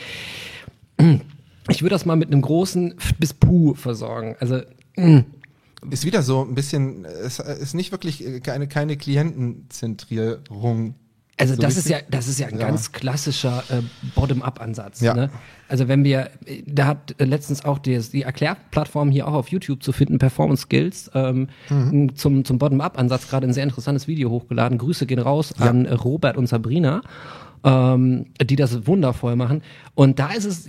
[1.69, 4.35] Ich würde das mal mit einem großen F bis Puh versorgen.
[4.39, 4.61] Also
[5.89, 10.93] Ist wieder so ein bisschen, es ist nicht wirklich äh, keine, keine Klientenzentrierung.
[11.41, 12.01] Also So das ist richtig?
[12.01, 12.67] ja, das ist ja ein Ja.
[12.67, 13.81] ganz klassischer äh,
[14.15, 15.01] Bottom-up-Ansatz.
[15.01, 15.13] Ja.
[15.13, 15.29] Ne?
[15.67, 19.47] Also wenn wir, äh, da hat äh, letztens auch die, die Erklärplattform hier auch auf
[19.49, 22.15] YouTube zu finden, Performance Skills, ähm, Mhm.
[22.15, 24.77] zum, zum Bottom-up-Ansatz gerade ein sehr interessantes Video hochgeladen.
[24.77, 25.65] Grüße gehen raus Ja.
[25.65, 27.01] an Robert und Sabrina,
[27.63, 29.61] ähm, die das wundervoll machen.
[29.95, 30.67] Und da ist es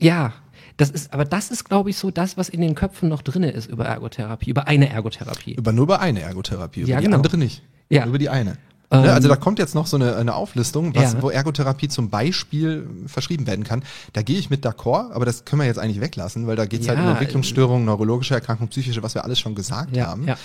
[0.00, 0.32] Ja,
[0.76, 3.50] das ist, aber das ist, glaube ich, so das, was in den Köpfen noch drinne
[3.50, 5.54] ist über Ergotherapie, über eine Ergotherapie.
[5.54, 7.16] Über nur über eine Ergotherapie, über Ja, die genau.
[7.18, 7.62] andere nicht.
[7.90, 8.04] Ja.
[8.06, 8.56] Über die eine.
[8.98, 11.22] Ähm, ne, also da kommt jetzt noch so eine, eine Auflistung, was, Ja.
[11.22, 13.82] wo Ergotherapie zum Beispiel verschrieben werden kann.
[14.12, 16.82] Da gehe ich mit d'accord, aber das können wir jetzt eigentlich weglassen, weil da geht
[16.82, 20.26] es halt um Ja, Entwicklungsstörungen, neurologische Erkrankungen, psychische, was wir alles schon gesagt Ja, haben.
[20.26, 20.36] ja.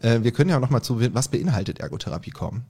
[0.00, 2.64] Äh, wir können ja auch noch mal zu, was beinhaltet Ergotherapie kommen.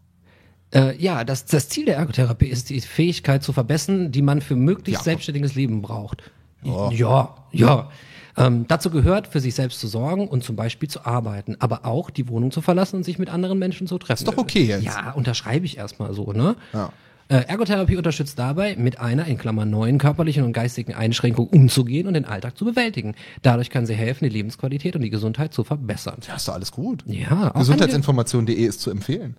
[0.74, 4.56] Äh, ja, das, das Ziel der Ergotherapie ist die Fähigkeit zu verbessern, die man für
[4.56, 5.04] möglichst Ja.
[5.04, 6.22] selbstständiges Leben braucht.
[6.62, 6.90] Ja.
[6.92, 7.90] Ja, ja.
[8.36, 12.10] Ähm, dazu gehört, für sich selbst zu sorgen und zum Beispiel zu arbeiten, aber auch
[12.10, 14.26] die Wohnung zu verlassen und sich mit anderen Menschen zu treffen.
[14.26, 14.84] Ist doch okay jetzt.
[14.84, 16.56] Ja, unterschreibe ich erstmal so, ne?
[16.72, 16.92] Ja.
[17.28, 22.14] Äh, Ergotherapie unterstützt dabei, mit einer in Klammern neuen körperlichen und geistigen Einschränkung umzugehen und
[22.14, 23.14] den Alltag zu bewältigen.
[23.42, 26.18] Dadurch kann sie helfen, die Lebensqualität und die Gesundheit zu verbessern.
[26.26, 27.04] Ja, ist doch alles gut.
[27.06, 29.36] Ja, Gesundheitsinformation.de ist zu empfehlen.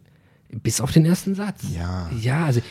[0.61, 1.63] Bis auf den ersten Satz.
[1.75, 2.09] Ja.
[2.21, 2.61] Ja, also,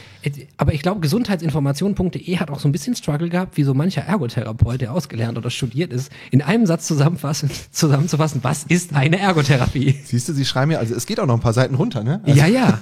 [0.56, 4.80] aber ich glaube, gesundheitsinformation.de hat auch so ein bisschen Struggle gehabt, wie so mancher Ergotherapeut,
[4.80, 9.96] der ausgelernt oder studiert ist, in einem Satz zusammenfassen, zusammenzufassen, was ist eine Ergotherapie?
[10.04, 12.20] Siehst du, sie schreiben ja, also es geht auch noch ein paar Seiten runter, ne?
[12.24, 12.80] Also, Ja, ja.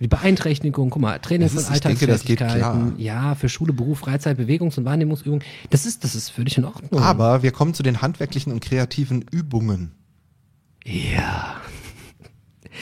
[0.00, 2.92] Die Beeinträchtigung, guck mal, Training Alltagsfertigkeiten, klar.
[2.96, 7.02] ja, für Schule, Beruf, Freizeit, Bewegungs- und Wahrnehmungsübungen, das ist, das ist völlig in Ordnung.
[7.02, 9.92] Aber wir kommen zu den handwerklichen und kreativen Übungen.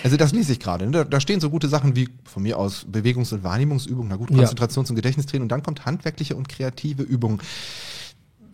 [0.04, 0.84] Also das lese ich gerade.
[0.84, 0.92] Ne?
[0.92, 4.30] Da, da stehen so gute Sachen wie von mir aus Bewegungs- und Wahrnehmungsübungen, na gut.
[4.30, 7.40] Konzentrations- und Gedächtnistraining und dann kommt handwerkliche und kreative Übungen.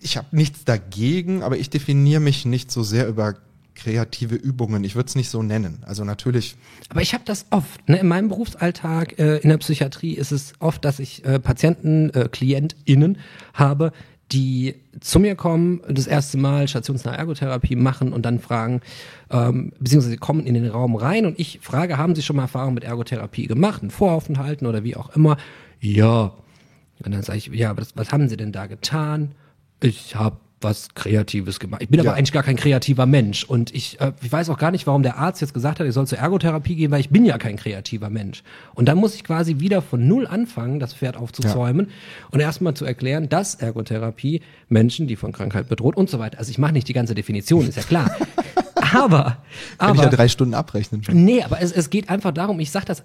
[0.00, 3.34] Ich habe nichts dagegen, aber ich definiere mich nicht so sehr über
[3.74, 4.84] kreative Übungen.
[4.84, 5.82] Ich würde es nicht so nennen.
[5.86, 6.56] Also natürlich,
[6.88, 7.88] Aber ich habe das oft.
[7.88, 7.98] Ne?
[7.98, 12.28] In meinem Berufsalltag äh, in der Psychiatrie ist es oft, dass ich äh, Patienten, äh,
[12.30, 13.18] KlientInnen
[13.54, 13.92] habe,
[14.32, 18.80] die zu mir kommen, das erste Mal stationsnahe Ergotherapie machen und dann fragen,
[19.30, 22.74] ähm, beziehungsweise kommen in den Raum rein und ich frage, haben Sie schon mal Erfahrung
[22.74, 25.36] mit Ergotherapie gemacht, einen Voraufenthalten oder wie auch immer?
[25.80, 26.32] Ja.
[27.04, 29.34] Und dann sage ich, ja, das, was haben Sie denn da getan?
[29.80, 31.82] Ich habe was Kreatives gemacht.
[31.82, 32.10] Ich bin Ja.
[32.10, 35.02] aber eigentlich gar kein kreativer Mensch und ich, äh, ich weiß auch gar nicht, warum
[35.02, 37.56] der Arzt jetzt gesagt hat, ich soll zur Ergotherapie gehen, weil ich bin ja kein
[37.56, 38.42] kreativer Mensch.
[38.74, 41.88] Und dann muss ich quasi wieder von null anfangen, das Pferd aufzuzäumen
[42.30, 46.38] und erstmal zu erklären, dass Ergotherapie Menschen, die von Krankheit bedroht und so weiter.
[46.38, 48.10] Also ich mache nicht die ganze Definition, ist ja klar.
[48.94, 49.38] aber,
[49.78, 51.02] kann ich ja aber drei Stunden abrechnen.
[51.12, 53.02] Nee, aber es, es geht einfach darum, ich sage das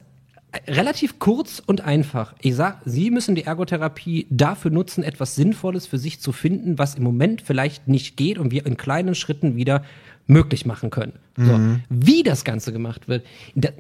[0.67, 2.33] relativ kurz und einfach.
[2.41, 6.95] Ich sag, Sie müssen die Ergotherapie dafür nutzen, etwas Sinnvolles für sich zu finden, was
[6.95, 9.83] im Moment vielleicht nicht geht und wir in kleinen Schritten wieder
[10.27, 11.13] möglich machen können.
[11.37, 11.59] So.
[11.89, 13.25] Wie das Ganze gemacht wird,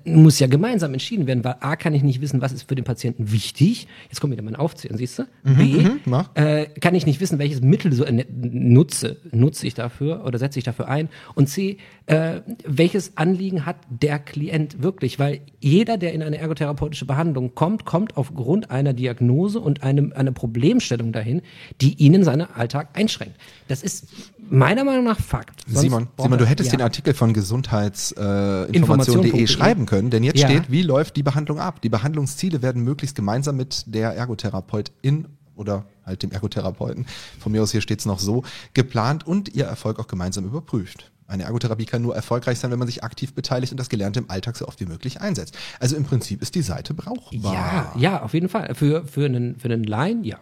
[0.03, 2.83] muss ja gemeinsam entschieden werden, weil A kann ich nicht wissen, was ist für den
[2.83, 3.87] Patienten wichtig.
[4.09, 5.23] Jetzt kommt wieder mein Aufzählen, siehst du?
[5.43, 6.35] B mach.
[6.35, 10.59] äh, kann ich nicht wissen, welches Mittel so äh, nutze, nutze ich dafür oder setze
[10.59, 11.07] ich dafür ein.
[11.33, 11.77] Und C,
[12.07, 15.17] äh, welches Anliegen hat der Klient wirklich?
[15.17, 20.33] Weil jeder, der in eine ergotherapeutische Behandlung kommt, kommt aufgrund einer Diagnose und einem, einer
[20.33, 21.41] Problemstellung dahin,
[21.79, 23.37] die ihn in seinen Alltag einschränkt.
[23.69, 24.07] Das ist
[24.49, 25.61] meiner Meinung nach Fakt.
[25.67, 26.77] Sonst Simon, Simon, du hättest ja.
[26.77, 29.47] den Artikel von gesundheitsinformation.de Information.de.
[29.47, 30.47] schreiben können, denn jetzt Ja.
[30.49, 31.81] steht, wie läuft die Behandlung ab?
[31.81, 37.05] Die Behandlungsziele werden möglichst gemeinsam mit der Ergotherapeutin oder halt dem Ergotherapeuten,
[37.39, 41.11] von mir aus hier steht's noch so, geplant und ihr Erfolg auch gemeinsam überprüft.
[41.27, 44.29] Eine Ergotherapie kann nur erfolgreich sein, wenn man sich aktiv beteiligt und das Gelernte im
[44.29, 45.57] Alltag so oft wie möglich einsetzt.
[45.79, 47.53] Also im Prinzip ist die Seite brauchbar.
[47.53, 48.75] Ja, ja, auf jeden Fall.
[48.75, 50.37] Für, für einen, für einen Laien, ja.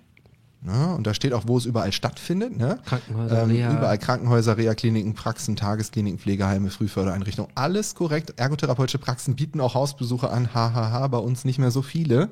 [0.66, 0.96] Ne?
[0.96, 2.58] Und da steht auch, wo es überall stattfindet.
[2.58, 2.80] Ne?
[2.86, 3.72] Krankenhäuser, ähm, Reha.
[3.78, 7.52] Überall Krankenhäuser, Reha-Kliniken, Praxen, Tageskliniken, Pflegeheime, Frühfördereinrichtungen.
[7.56, 8.34] Alles korrekt.
[8.38, 10.54] Ergotherapeutische Praxen bieten auch Hausbesuche an.
[10.54, 12.30] Hahaha, bei uns nicht mehr so viele.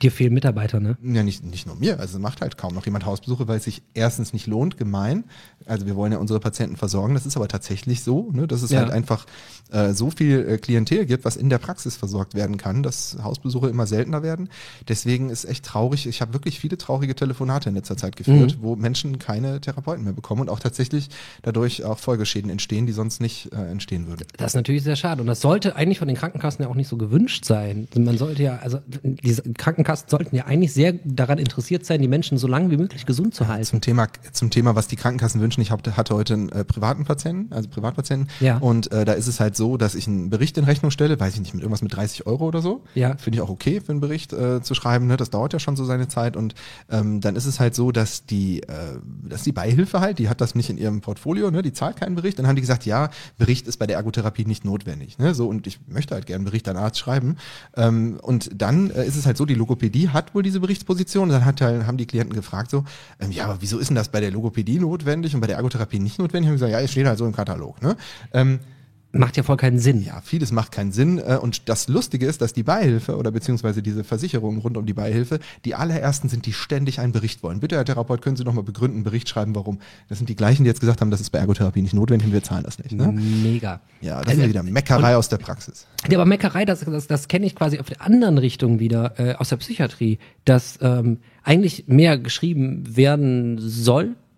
[0.00, 0.96] Dir fehlen Mitarbeiter, ne?
[1.02, 2.00] Ja, nicht, nicht nur mir.
[2.00, 5.24] Also macht halt kaum noch jemand Hausbesuche, weil es sich erstens nicht lohnt, gemein.
[5.66, 7.14] Also wir wollen ja unsere Patienten versorgen.
[7.14, 8.46] Das ist aber tatsächlich so, ne?
[8.46, 8.80] dass es Ja.
[8.80, 9.26] halt einfach
[9.70, 13.68] äh, so viel äh, Klientel gibt, was in der Praxis versorgt werden kann, dass Hausbesuche
[13.68, 14.48] immer seltener werden.
[14.88, 16.06] Deswegen ist echt traurig.
[16.06, 20.12] Ich habe wirklich viele traurige Telefonate in letzter Zeit geführt, wo Menschen keine Therapeuten mehr
[20.12, 21.08] bekommen und auch tatsächlich
[21.42, 24.26] dadurch auch Folgeschäden entstehen, die sonst nicht äh, entstehen würden.
[24.36, 25.20] Das ist natürlich sehr schade.
[25.20, 27.88] Und das sollte eigentlich von den Krankenkassen ja auch nicht so gewünscht sein.
[27.96, 32.38] Man sollte ja, also diese Krankenkassen sollten ja eigentlich sehr daran interessiert sein, die Menschen
[32.38, 33.64] so lange wie möglich gesund zu halten.
[33.64, 35.60] Zum Thema, zum Thema, was die Krankenkassen wünschen.
[35.60, 38.28] Ich hab, hatte heute einen äh, privaten Patienten, also Privatpatienten.
[38.40, 38.58] Ja.
[38.58, 41.34] Und äh, da ist es halt so, dass ich einen Bericht in Rechnung stelle, weiß
[41.34, 42.82] ich nicht, mit irgendwas mit 30 Euro oder so.
[42.94, 43.16] Ja.
[43.16, 45.06] Finde ich auch okay für einen Bericht äh, zu schreiben.
[45.06, 45.16] Ne?
[45.16, 46.36] Das dauert ja schon so seine Zeit.
[46.36, 46.54] Und
[46.90, 50.40] ähm, dann ist es halt so, dass die, äh, dass die Beihilfe halt, die hat
[50.40, 51.62] das nicht in ihrem Portfolio, ne?
[51.62, 52.38] die zahlt keinen Bericht.
[52.38, 55.18] Dann haben die gesagt, ja, Bericht ist bei der Ergotherapie nicht notwendig.
[55.18, 55.34] Ne?
[55.34, 57.36] So, und ich möchte halt gerne einen Bericht an Arzt schreiben.
[57.76, 61.24] Ähm, und dann äh, ist es halt so, die Logopädie hat wohl diese Berichtsposition.
[61.24, 62.84] Und dann hat, halt- haben die Klienten gefragt so,
[63.20, 66.00] ähm, ja, aber wieso ist denn das bei der Logopädie notwendig und bei der Ergotherapie
[66.00, 66.48] nicht notwendig?
[66.48, 67.80] Haben gesagt, ja, es steht halt so im Katalog.
[67.80, 67.96] Ne?
[68.32, 68.58] Ähm,
[69.14, 70.02] macht ja voll keinen Sinn.
[70.02, 71.18] Ja, vieles macht keinen Sinn.
[71.18, 74.92] äh, Und das Lustige ist, dass die Beihilfe oder beziehungsweise diese Versicherungen rund um die
[74.92, 77.60] Beihilfe, die allerersten sind, die ständig einen Bericht wollen.
[77.60, 79.78] Bitte, Herr Therapeut, können Sie nochmal begründen, einen Bericht schreiben, warum?
[80.08, 82.32] Das sind die gleichen, die jetzt gesagt haben, das ist bei Ergotherapie nicht notwendig und
[82.32, 82.92] wir zahlen das nicht.
[82.92, 83.08] Ne?
[83.12, 83.80] Mega.
[84.00, 85.86] Ja, das ist wieder Meckerei aus der Praxis.
[86.08, 89.34] Ja, aber Meckerei, das, das, das kenne ich quasi auf der anderen Richtung wieder, äh,
[89.34, 93.58] aus der Psychiatrie, dass ähm, eigentlich mehr geschrieben werden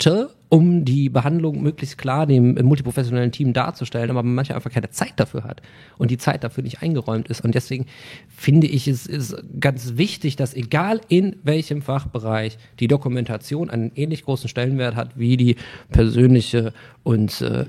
[0.02, 4.90] sollte, um die Behandlung möglichst klar dem multiprofessionellen Team darzustellen, aber man manchmal einfach keine
[4.90, 5.61] Zeit dafür hat
[5.98, 7.40] und die Zeit dafür nicht eingeräumt ist.
[7.44, 7.87] Und deswegen
[8.28, 14.24] finde ich, es ist ganz wichtig, dass egal in welchem Fachbereich die Dokumentation einen ähnlich
[14.24, 15.56] großen Stellenwert hat wie die
[15.90, 17.64] persönliche und äh,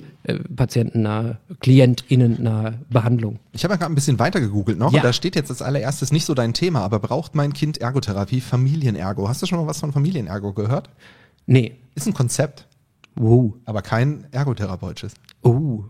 [0.55, 3.39] patientennahe, klientinnennahe Behandlung.
[3.53, 4.99] Ich habe ja gerade ein bisschen weiter gegoogelt noch Ja.
[4.99, 8.39] und da steht jetzt als allererstes nicht so dein Thema, aber braucht mein Kind Ergotherapie,
[8.39, 9.27] Familienergo?
[9.27, 10.91] Hast du schon mal was von Familienergo gehört?
[11.47, 11.73] Nee.
[11.97, 12.67] Ist ein Konzept,
[13.15, 13.55] Wow.
[13.65, 15.13] aber kein ergotherapeutisches.
[15.41, 15.83] Oh.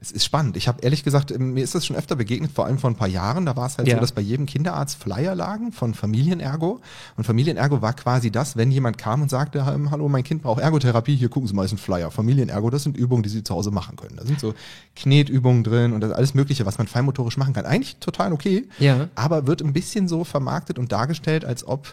[0.00, 0.56] Es ist spannend.
[0.56, 2.94] Ich habe ehrlich gesagt, ähm, mir ist das schon öfter begegnet, vor allem vor ein
[2.94, 3.44] paar Jahren.
[3.46, 3.96] Da war es halt Ja.
[3.96, 6.80] so, dass bei jedem Kinderarzt Flyer lagen von Familienergo.
[7.16, 10.60] Und Familienergo war quasi das, wenn jemand kam und sagte, ähm, hallo, mein Kind braucht
[10.60, 12.12] Ergotherapie, hier gucken Sie mal, ist ein Flyer.
[12.12, 14.14] Familienergo, das sind Übungen, die Sie zu Hause machen können.
[14.16, 14.54] Da sind so
[14.94, 17.66] Knetübungen drin und das alles Mögliche, was man feinmotorisch machen kann.
[17.66, 19.08] Eigentlich total okay, Ja.
[19.16, 21.92] aber wird ein bisschen so vermarktet und dargestellt, als ob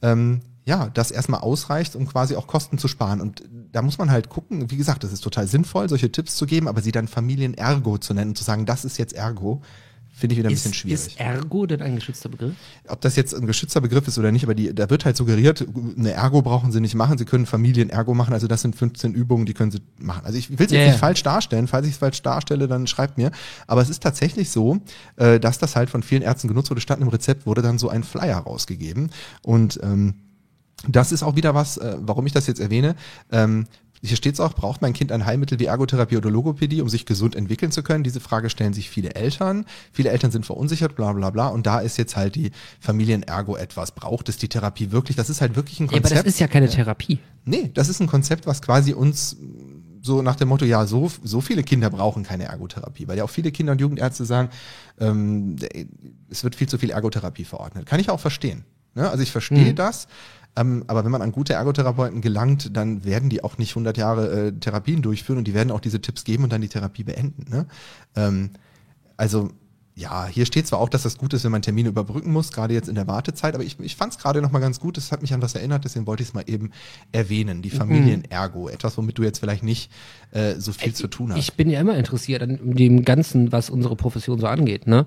[0.00, 3.20] ähm, ja, das erstmal ausreicht, um quasi auch Kosten zu sparen.
[3.20, 6.46] Und da muss man halt gucken, wie gesagt, das ist total sinnvoll, solche Tipps zu
[6.46, 9.60] geben, aber sie dann Familienergo zu nennen und zu sagen, das ist jetzt Ergo,
[10.14, 11.06] finde ich wieder ein bisschen Ist, schwierig.
[11.06, 12.54] ist Ergo denn ein geschützter Begriff?
[12.86, 15.66] Ob das jetzt ein geschützter Begriff ist oder nicht, aber die, da wird halt suggeriert,
[15.98, 19.46] eine Ergo brauchen sie nicht machen, sie können Familienergo machen, also das sind 15 Übungen,
[19.46, 20.24] die können sie machen.
[20.24, 22.86] Also ich will es jetzt Ja, nicht falsch darstellen, falls ich es falsch darstelle, dann
[22.86, 23.32] schreibt mir.
[23.66, 24.78] Aber es ist tatsächlich so,
[25.16, 27.88] äh, dass das halt von vielen Ärzten genutzt wurde, statt im Rezept wurde dann so
[27.88, 29.10] ein Flyer rausgegeben
[29.42, 30.14] und ähm,
[30.88, 32.96] das ist auch wieder was, äh, warum ich das jetzt erwähne.
[33.30, 33.66] Ähm,
[34.04, 37.06] hier steht es auch, braucht mein Kind ein Heilmittel wie Ergotherapie oder Logopädie, um sich
[37.06, 38.02] gesund entwickeln zu können?
[38.02, 39.64] Diese Frage stellen sich viele Eltern.
[39.92, 41.46] Viele Eltern sind verunsichert, bla bla bla.
[41.46, 43.92] Und da ist jetzt halt die Familienergo etwas.
[43.92, 45.16] Braucht es die Therapie wirklich?
[45.16, 46.26] Das ist halt wirklich ein Ja, aber Konzept.
[46.26, 47.20] das ist ja keine Therapie.
[47.44, 49.36] nee, das ist ein Konzept, was quasi uns
[50.04, 53.30] so nach dem Motto, ja, so, so viele Kinder brauchen keine Ergotherapie, weil ja auch
[53.30, 54.48] viele Kinder- und Jugendärzte sagen,
[54.98, 55.54] ähm,
[56.28, 57.86] es wird viel zu viel Ergotherapie verordnet.
[57.86, 58.64] Kann ich auch verstehen.
[58.96, 59.08] Ne?
[59.08, 59.76] Also ich verstehe Mhm.
[59.76, 60.08] das,
[60.56, 64.48] ähm, aber wenn man an gute Ergotherapeuten gelangt, dann werden die auch nicht 100 Jahre
[64.48, 67.50] äh, Therapien durchführen und die werden auch diese Tipps geben und dann die Therapie beenden.
[67.50, 67.66] Ne?
[68.16, 68.50] Ähm,
[69.16, 69.50] also
[69.94, 72.72] ja, hier steht zwar auch, dass das gut ist, wenn man Termine überbrücken muss, gerade
[72.72, 75.12] jetzt in der Wartezeit, aber ich, ich fand es gerade noch mal ganz gut, das
[75.12, 76.70] hat mich an was erinnert, deswegen wollte ich es mal eben
[77.12, 77.62] erwähnen, Mhm.
[77.62, 79.90] die Familienergo, etwas, womit du jetzt vielleicht nicht
[80.30, 81.38] äh, so viel zu tun hast.
[81.38, 84.86] Ich bin ja immer interessiert an dem Ganzen, was unsere Profession so angeht.
[84.86, 85.04] Ne?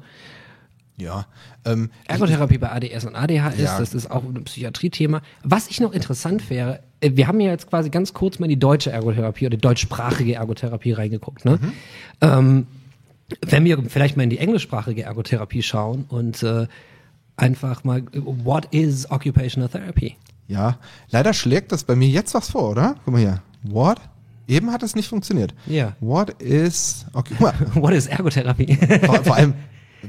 [0.97, 1.25] Ja,
[1.65, 3.79] ähm, Ergotherapie bei ADS und ADHS, Ja.
[3.79, 5.21] das ist auch ein Psychiatrie-Thema.
[5.43, 8.51] Was ich noch interessant wäre, äh, wir haben ja jetzt quasi ganz kurz mal in
[8.51, 11.43] die deutsche Ergotherapie oder die deutschsprachige Ergotherapie reingeguckt.
[11.45, 11.59] Ne?
[11.61, 11.73] Mhm.
[12.21, 12.67] Ähm,
[13.41, 16.67] wenn wir vielleicht mal in die englischsprachige Ergotherapie schauen und äh,
[17.37, 20.15] einfach mal, what is occupational therapy?
[20.47, 20.77] ja,
[21.09, 22.95] leider schlägt das bei mir jetzt was vor, oder?
[23.03, 23.41] Guck mal hier.
[23.63, 23.97] What?
[24.47, 25.55] Eben hat es nicht funktioniert.
[25.65, 25.93] Ja.
[25.99, 27.33] What is, okay,
[27.73, 28.77] What is Ergotherapie?
[29.03, 29.55] vor, vor allem,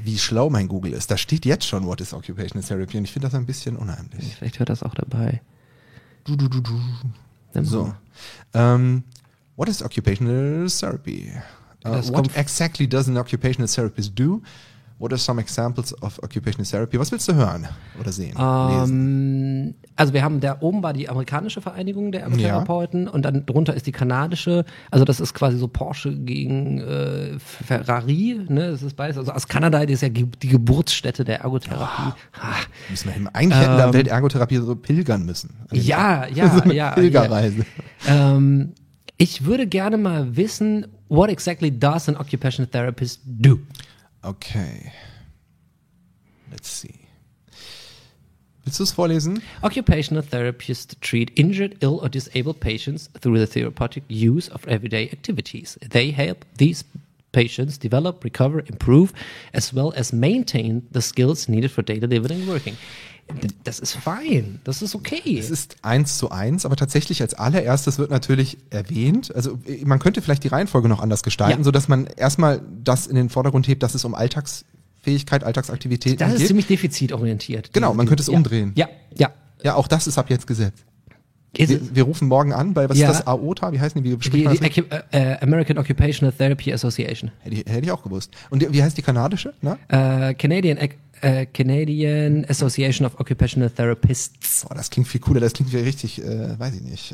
[0.04, 1.10] wie schlau mein Google ist.
[1.10, 4.34] Da steht jetzt schon, what is occupational therapy und ich finde das ein bisschen unheimlich.
[4.36, 5.40] vielleicht hört das auch dabei.
[6.24, 6.80] Du, du, du, du.
[7.52, 7.92] Dann So.
[8.52, 9.04] Um,
[9.56, 11.32] what is occupational therapy?
[11.84, 14.42] Uh, what exactly does an occupational therapist do?
[14.98, 16.98] What are some examples of occupational therapy?
[16.98, 17.66] Was willst du hören
[18.00, 18.34] oder sehen?
[18.38, 23.74] Ähm, also wir haben da oben war die amerikanische Vereinigung der Ergotherapeuten und dann drunter
[23.74, 24.64] ist die kanadische.
[24.90, 28.40] Also das ist quasi so Porsche gegen äh, Ferrari.
[28.48, 29.18] Ne, das ist beides.
[29.18, 32.14] Also aus Kanada das ist ja die Geburtsstätte der Ergotherapie.
[32.40, 32.54] Ah,
[32.88, 33.28] Müssen wir hin.
[33.34, 35.50] Eigentlich hätten wir am Weltergotherapie so pilgern müssen.
[35.72, 36.36] Ja, Tag.
[36.36, 36.90] ja, so eine ja.
[36.92, 37.66] Pilgerreise.
[38.06, 38.36] ja.
[38.36, 38.72] Ähm,
[39.18, 43.58] ich würde gerne mal wissen, what exactly does an occupational therapist do?
[44.26, 44.92] Okay.
[46.50, 47.06] Let's see.
[48.64, 49.40] Willst du es vorlesen?
[49.62, 55.78] Occupational therapists treat injured, ill, or disabled patients through the therapeutic use of everyday activities.
[55.80, 56.84] They help these
[57.30, 59.12] patients develop, recover, improve,
[59.52, 62.76] as well as maintain the skills needed for daily living and working.
[63.64, 64.60] Das ist fein.
[64.64, 65.36] Das ist okay.
[65.38, 70.22] Es ist eins zu eins, aber tatsächlich als allererstes wird natürlich erwähnt, also man könnte
[70.22, 71.64] vielleicht die Reihenfolge noch anders gestalten, Ja.
[71.64, 76.34] so dass man erstmal das in den Vordergrund hebt, dass es um Alltagsfähigkeit, Alltagsaktivitäten das
[76.34, 76.46] ist geht.
[76.48, 77.72] ziemlich defizitorientiert.
[77.72, 78.36] Genau, man könnte es ja.
[78.36, 78.72] umdrehen.
[78.76, 79.32] Ja, ja.
[79.62, 80.74] Ja, auch das ist ab jetzt Gesetz.
[81.58, 83.10] Es- Wir, wir rufen morgen an bei, was Ja.
[83.10, 84.46] ist das, AOTA, wie heißen die, wie die, die?
[84.48, 87.30] Acu- äh, American Occupational Therapy Association.
[87.40, 88.30] Hätte, ich- hätte ich auch gewusst.
[88.50, 89.52] Und die- wie heißt die kanadische?
[89.62, 89.78] Na?
[89.88, 90.78] Äh, Canadian,
[91.22, 94.64] äh, Canadian Association of Occupational Therapists.
[94.68, 97.12] Boah, das klingt viel cooler, das klingt wie richtig, äh, weiß ich nicht.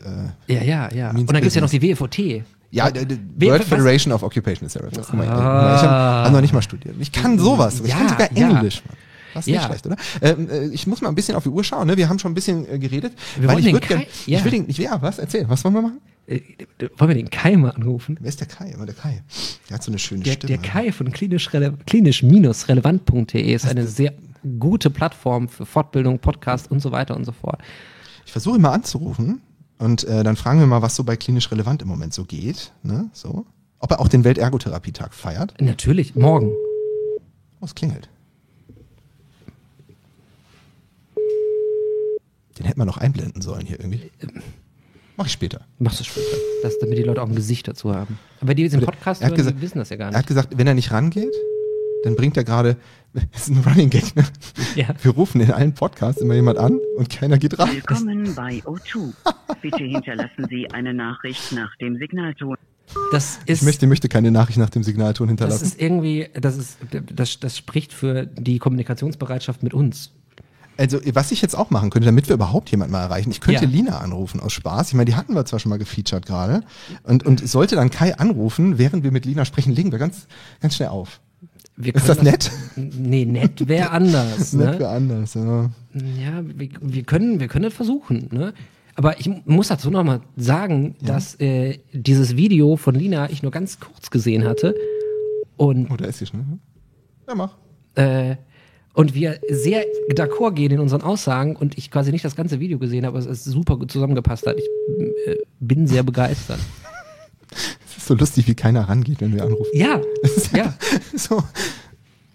[0.48, 1.10] Äh, Ja, ja, ja.
[1.10, 2.42] Und dann gibt's ja noch die WFOT.
[2.70, 5.12] Ja, Wer- World was- Federation of Occupational Therapists.
[5.12, 5.22] Ah.
[5.22, 5.28] ich
[5.82, 6.94] habe hab noch nicht mal studiert.
[7.00, 7.80] Ich kann sowas.
[7.80, 8.48] Ich Ja, kann sogar ja.
[8.50, 8.82] Englisch.
[8.86, 8.96] Mann.
[9.34, 9.66] Das ist nicht Ja.
[9.66, 9.96] schlecht, oder?
[10.20, 11.86] Ähm, äh, ich muss mal ein bisschen auf die Uhr schauen.
[11.86, 11.96] Ne?
[11.96, 13.12] Wir haben schon ein bisschen äh, geredet.
[13.38, 14.38] Wir wollen ich den würd gern, Kai- ja.
[14.38, 15.18] Ich will den, ich will, ja, was?
[15.18, 16.00] Erzähl, was wollen wir machen?
[16.26, 16.40] Äh,
[16.98, 18.16] wollen wir den Kai mal anrufen?
[18.20, 18.74] Wer ist der Kai?
[18.78, 19.22] Der Kai.
[19.68, 20.48] Der hat so eine schöne Der, Stimme.
[20.48, 24.12] der Kai von klinisch rele klinisch-relevant.de ist eine sehr
[24.58, 27.60] gute Plattform für Fortbildung, Podcast und so weiter und so fort.
[28.26, 29.40] Ich versuche mal anzurufen
[29.78, 32.72] und äh, dann fragen wir mal, was so bei klinisch relevant im Moment so geht.
[32.82, 33.08] Ne?
[33.12, 33.46] So.
[33.80, 35.54] Ob er auch den Weltergotherapietag feiert.
[35.60, 36.52] Natürlich, morgen.
[37.60, 38.08] Oh, es klingelt.
[42.58, 44.10] Den hätten wir noch einblenden sollen hier irgendwie.
[45.16, 45.62] Mach ich später.
[45.78, 46.26] Machst du später.
[46.62, 48.18] Das, damit die Leute auch ein Gesicht dazu haben.
[48.40, 50.18] Aber die, die den Podcast Er hat hören, gesagt- die wissen das ja gar Er
[50.18, 50.28] hat nicht.
[50.28, 51.34] gesagt, wenn er nicht rangeht,
[52.04, 52.76] dann bringt er gerade,
[53.32, 54.24] das ist ein Running Gag, ne?
[54.74, 54.86] Ja.
[55.02, 57.70] Wir rufen in allen Podcasts immer jemand an und keiner geht ran.
[57.72, 59.12] Willkommen bei O2.
[59.60, 62.56] Bitte hinterlassen Sie eine Nachricht nach dem Signalton.
[63.12, 65.64] Das Ich ist, möchte, möchte keine Nachricht nach dem Signalton das hinterlassen.
[65.64, 66.78] ist irgendwie, das ist,
[67.14, 70.12] das, das spricht für die Kommunikationsbereitschaft mit uns.
[70.78, 73.64] Also, was ich jetzt auch machen könnte, damit wir überhaupt jemanden mal erreichen, ich könnte
[73.64, 73.70] Ja.
[73.70, 74.88] Lina anrufen aus Spaß.
[74.88, 76.62] Ich meine, die hatten wir zwar schon mal gefeatured gerade.
[77.02, 80.26] Und, und sollte dann Kai anrufen, während wir mit Lina sprechen, legen wir ganz,
[80.60, 81.20] ganz schnell auf.
[81.76, 82.50] Ist das nett?
[82.76, 84.52] Nee, nett wäre anders.
[84.52, 84.76] Nett ne?
[84.76, 85.70] für anders, ja.
[85.94, 88.28] Ja, wir, wir, können, wir können das versuchen.
[88.30, 88.52] Ne?
[88.94, 93.80] Aber ich muss dazu nochmal sagen, dass äh, dieses Video von Lina ich nur ganz
[93.80, 94.74] kurz gesehen hatte
[95.56, 96.60] und, Oh, da ist sie schon.
[97.26, 97.56] Ja, mach.
[97.94, 98.36] äh,
[98.94, 102.78] und wir sehr d'accord gehen in unseren Aussagen und ich quasi nicht das ganze Video
[102.78, 104.56] gesehen habe, aber es super gut zusammengepasst hat.
[104.58, 104.68] Ich
[105.26, 106.60] äh, bin sehr begeistert.
[107.86, 109.70] Es ist so lustig, wie keiner rangeht, wenn wir anrufen.
[109.74, 110.00] Ja,
[110.56, 110.74] ja.
[111.14, 111.44] So,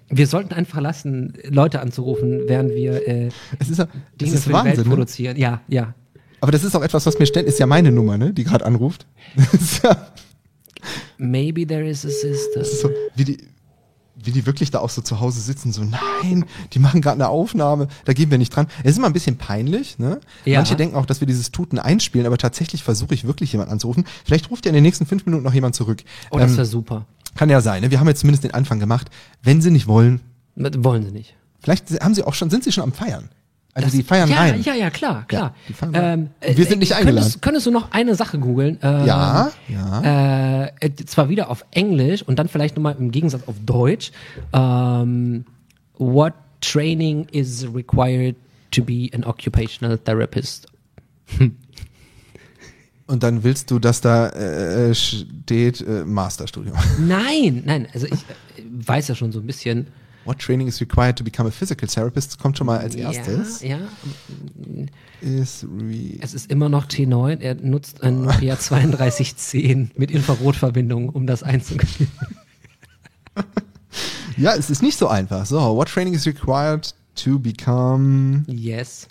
[0.10, 3.86] Wir sollten einfach lassen, Leute anzurufen, während wir äh, es ist,
[4.22, 4.84] Dinge ist für die Welt Wahnsinn.
[4.84, 4.89] Ne?
[4.89, 5.38] produzieren.
[5.38, 5.95] Ja, ja.
[6.39, 8.66] Aber das ist auch etwas, was mir ständig, ist ja meine Nummer, ne, die gerade
[8.66, 9.08] anruft.
[9.84, 10.08] Ja
[11.18, 12.64] Maybe there is a system.
[12.64, 13.38] so, wie die,
[14.24, 17.30] wie die wirklich da auch so zu Hause sitzen, so, nein, die machen gerade eine
[17.30, 18.68] Aufnahme, da gehen wir nicht dran.
[18.84, 20.20] Es ist immer ein bisschen peinlich, ne?
[20.45, 20.59] Ja.
[20.59, 24.05] Manche denken auch, dass wir dieses Tuten einspielen, aber tatsächlich versuche ich wirklich jemanden anzurufen.
[24.26, 26.03] Vielleicht ruft ja in den nächsten fünf Minuten noch jemand zurück.
[26.32, 27.05] Oh, das Ähm, wäre super.
[27.36, 27.91] kann ja sein, ne?
[27.91, 29.09] Wir haben jetzt zumindest den Anfang gemacht.
[29.43, 30.22] Wenn sie nicht wollen,
[30.55, 31.36] Wollen sie nicht.
[31.61, 33.30] vielleicht haben sie auch schon, sind sie schon am Feiern.
[33.78, 34.61] Also Das- die feiern ja, rein.
[34.63, 35.53] Ja, ja, klar, klar.
[35.71, 36.30] feiern ähm.
[36.41, 37.34] Wir sind nicht könntest, eingeladen.
[37.41, 38.80] Könntest du noch eine Sache googeln?
[38.82, 40.63] Ähm, Ja, ja.
[40.63, 44.11] Äh, äh, zwar wieder auf Englisch und dann vielleicht nochmal im Gegensatz auf Deutsch.
[44.51, 45.45] Ähm,
[45.99, 48.36] what training is required
[48.71, 50.67] to be an occupational therapist?
[53.05, 56.75] Und dann willst du, dass da äh, steht äh, Masterstudium.
[56.99, 59.88] Nein, nein, also ich äh, weiß ja schon so ein bisschen.
[60.28, 62.38] What training is required to become a physical therapist?
[62.38, 63.61] Kommt schon mal als erstes.
[63.61, 64.86] Ja, ja,
[65.21, 65.65] Is
[66.21, 67.39] es ist immer noch T9.
[67.39, 72.09] Er nutzt ein Nokia 3210 mit Infrarotverbindung, um das einzugeben.
[74.38, 75.45] ja, es ist nicht so einfach.
[75.45, 78.43] So, what training is required to become.
[78.47, 79.07] Yes.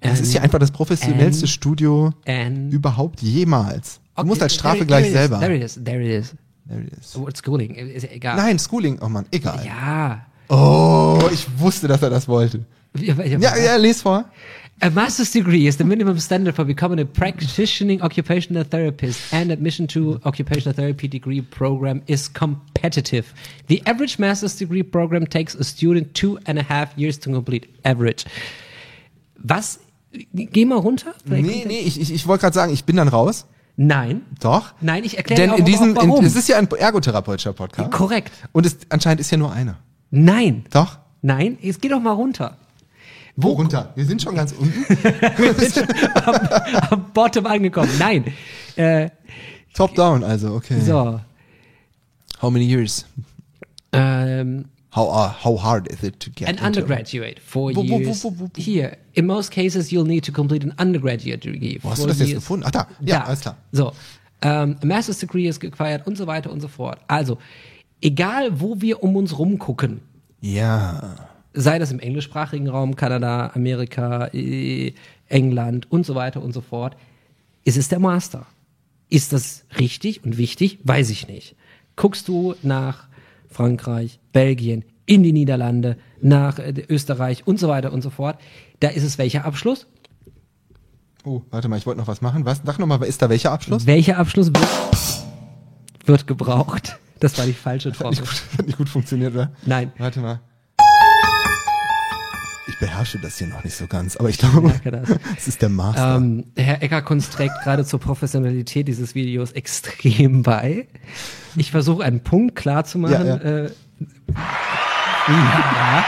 [0.00, 4.00] Das ist ja einfach das professionellste and- Studio And überhaupt jemals.
[4.16, 5.40] Du musst als Strafe gleich is, selber.
[5.40, 6.34] There it is, there it is.
[6.68, 7.16] There it is.
[7.16, 8.36] Oh, schooling, ist ja egal.
[8.36, 9.64] Nein, Schooling, oh Mann, egal.
[9.64, 10.26] Ja.
[10.48, 12.64] Oh, ich wusste, dass er das wollte.
[12.98, 14.24] Ja, ja, Ja, les vor.
[14.82, 19.86] A master's degree is the minimum standard for becoming a practicing occupational therapist, and admission
[19.86, 23.26] to occupational therapy degree program is competitive.
[23.68, 27.68] The average master's degree program takes a student two and a half years to complete.
[27.84, 28.24] Average.
[29.44, 29.80] Was?
[30.34, 31.14] Geh mal runter.
[31.26, 33.46] Vielleicht Nee, nee, ich, ich, ich wollte gerade sagen, ich bin dann raus.
[33.82, 34.26] Nein.
[34.40, 34.74] Doch.
[34.82, 36.20] Nein, ich erkläre Denn dir auch, in diesem, warum.
[36.20, 37.90] in, es ist ja ein ergotherapeutischer Podcast.
[37.90, 38.30] Korrekt.
[38.52, 39.78] Und es anscheinend ist ja nur einer.
[40.10, 40.66] Nein.
[40.70, 40.98] Doch.
[41.22, 42.58] Nein, jetzt geh doch mal runter.
[43.36, 43.90] Wo runter?
[43.94, 44.84] Wir sind schon ganz unten.
[46.90, 47.90] Am Bottom angekommen.
[47.98, 48.34] Nein.
[48.76, 49.08] Äh,
[49.72, 50.78] Top down, also, okay.
[50.80, 51.18] so.
[52.42, 53.06] How many years?
[53.94, 58.24] Ähm, How, uh, how hard is it to get an into- undergraduate, four Wo- years.
[58.24, 61.78] wo- wo- Here, in most cases, you'll need to complete an undergraduate degree.
[61.80, 62.64] Wo hast du das jetzt gefunden?
[62.66, 63.56] Ach da, ja, alles klar.
[63.70, 63.92] So,
[64.42, 66.98] ähm, a master's degree ist required und so weiter und so fort.
[67.06, 67.38] Also,
[68.00, 70.00] egal wo wir um uns rumgucken,
[70.40, 71.28] Ja.
[71.54, 74.92] sei das im englischsprachigen Raum, Kanada, Amerika, äh,
[75.28, 76.96] England und so weiter und so fort,
[77.64, 78.46] ist es der Master.
[79.08, 80.78] Ist das richtig und wichtig?
[80.82, 81.54] Weiß ich nicht.
[81.96, 83.06] Guckst du nach
[83.50, 88.38] Frankreich, Belgien, in die Niederlande, nach äh, Österreich und so weiter und so fort,
[88.78, 89.86] da ist es welcher Abschluss?
[91.24, 92.44] Oh, warte mal, ich wollte noch was machen.
[92.46, 92.62] Was?
[92.64, 93.86] Sag nochmal, ist da welcher Abschluss?
[93.86, 94.68] Welcher Abschluss wird,
[96.06, 96.98] wird gebraucht?
[97.18, 98.20] Das war die falsche Hat nicht, Trommel.
[98.20, 99.52] gut, hat nicht gut funktioniert, oder?
[99.66, 99.92] Nein.
[99.98, 100.40] Warte mal.
[102.70, 104.72] Ich beherrsche das hier noch nicht so ganz, aber ich glaube,
[105.36, 106.14] es ist der Master.
[106.14, 110.86] Ähm, Herr Eckerkunst trägt gerade zur Professionalität dieses Videos extrem bei.
[111.56, 113.26] Ich versuche einen Punkt klar zu machen.
[113.26, 113.64] Ja, ja.
[113.64, 113.70] Äh,
[115.26, 116.04] ja.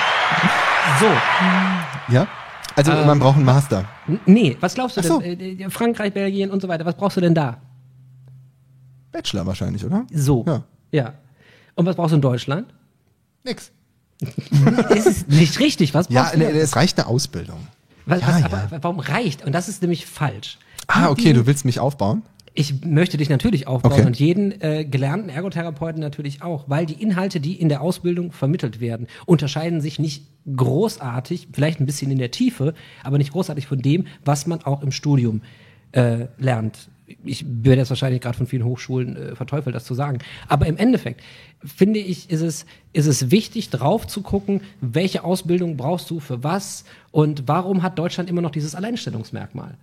[1.01, 2.29] So, ja?
[2.77, 3.89] Also ähm, man braucht einen Master.
[4.27, 5.19] Nee, was glaubst du so.
[5.19, 5.59] denn?
[5.59, 7.61] Äh, Frankreich, Belgien und so weiter, was brauchst du denn da?
[9.11, 10.07] Bachelor wahrscheinlich, oder?
[10.13, 10.45] So.
[10.47, 10.63] Ja.
[10.93, 11.15] ja.
[11.75, 12.73] Und was brauchst du in Deutschland?
[13.43, 13.73] Nix.
[14.89, 15.95] Das ist nicht richtig.
[15.95, 16.57] Was Ja, ne, denn?
[16.57, 17.59] es reicht eine Ausbildung.
[18.07, 18.47] was, ja, was, ja.
[18.47, 19.45] Aber, warum reicht?
[19.45, 20.59] Und das ist nämlich falsch.
[20.87, 22.23] Ah, okay, du willst mich aufbauen?
[22.55, 24.05] Ich möchte dich natürlich aufbauen Okay.
[24.07, 28.79] und jeden äh, gelernten Ergotherapeuten natürlich auch, weil die Inhalte, die in der Ausbildung vermittelt
[28.79, 33.81] werden, unterscheiden sich nicht großartig, vielleicht ein bisschen in der Tiefe, aber nicht großartig von
[33.81, 35.41] dem, was man auch im Studium
[35.93, 36.89] äh, lernt.
[37.25, 40.19] Ich werde jetzt wahrscheinlich gerade von vielen Hochschulen äh, verteufelt, das zu sagen.
[40.49, 41.21] Aber im Endeffekt
[41.65, 46.43] finde ich, ist es, ist es wichtig, drauf zu gucken, welche Ausbildung brauchst du für
[46.43, 49.77] was und warum hat Deutschland immer noch dieses Alleinstellungsmerkmal?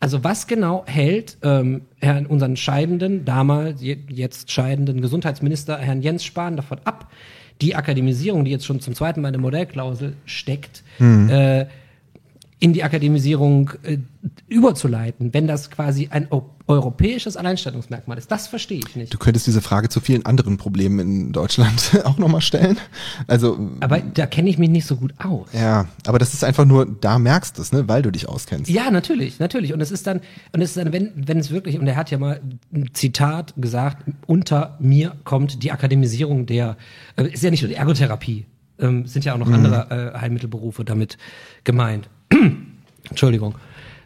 [0.00, 6.24] Also was genau hält ähm, Herrn unseren scheidenden, damals je, jetzt scheidenden Gesundheitsminister Herrn Jens
[6.24, 7.10] Spahn davon ab,
[7.60, 10.82] die Akademisierung, die jetzt schon zum zweiten Mal in der Modellklausel steckt,
[11.30, 11.66] äh,
[12.64, 13.98] in die Akademisierung äh,
[14.48, 16.28] überzuleiten, wenn das quasi ein
[16.66, 18.32] europäisches Alleinstellungsmerkmal ist.
[18.32, 19.12] Das verstehe ich nicht.
[19.12, 22.78] Du könntest diese Frage zu vielen anderen Problemen in Deutschland auch nochmal stellen.
[23.26, 25.48] Also, Aber da kenne ich mich nicht so gut aus.
[25.52, 28.70] ja, aber das ist einfach nur, da merkst du es, ne, weil du dich auskennst.
[28.70, 29.74] Ja, natürlich, natürlich.
[29.74, 32.10] Und es ist dann, und es ist dann, wenn, wenn es wirklich, und er hat
[32.10, 32.40] ja mal
[32.72, 36.78] ein Zitat gesagt, unter mir kommt die Akademisierung der,
[37.16, 38.46] äh, ist ja nicht nur die Ergotherapie,
[38.78, 41.18] ähm, sind ja auch noch andere äh, Heilmittelberufe damit
[41.64, 42.08] gemeint.
[43.10, 43.54] Entschuldigung.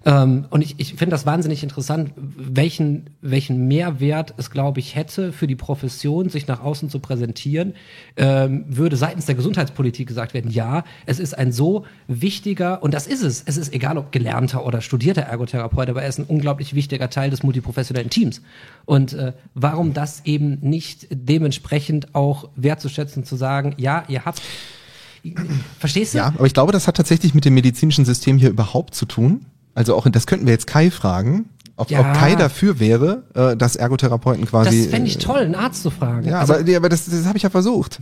[0.05, 5.33] Ähm, und ich, ich finde das wahnsinnig interessant, welchen, welchen Mehrwert es, glaube ich, hätte
[5.33, 7.75] für die Profession, sich nach außen zu präsentieren,
[8.17, 13.07] ähm, würde seitens der Gesundheitspolitik gesagt werden, ja, es ist ein so wichtiger, und das
[13.07, 16.75] ist es, es ist egal ob gelernter oder studierter Ergotherapeut, aber er ist ein unglaublich
[16.75, 18.41] wichtiger Teil des multiprofessionellen Teams.
[18.85, 24.41] Und äh, warum das eben nicht dementsprechend auch wertzuschätzen, zu sagen, ja, ihr habt,
[25.79, 26.19] verstehst du?
[26.19, 29.47] Ja, aber ich glaube, das hat tatsächlich mit dem medizinischen System hier überhaupt zu tun.
[29.75, 32.01] Also auch, das könnten wir jetzt Kai fragen, ob, Ja.
[32.01, 34.83] ob Kai dafür wäre, äh, dass Ergotherapeuten quasi.
[34.83, 36.27] Das fände ich äh, toll, einen Arzt zu fragen.
[36.27, 37.99] Ja, also, aber, ja, aber das, das habe ich ja versucht.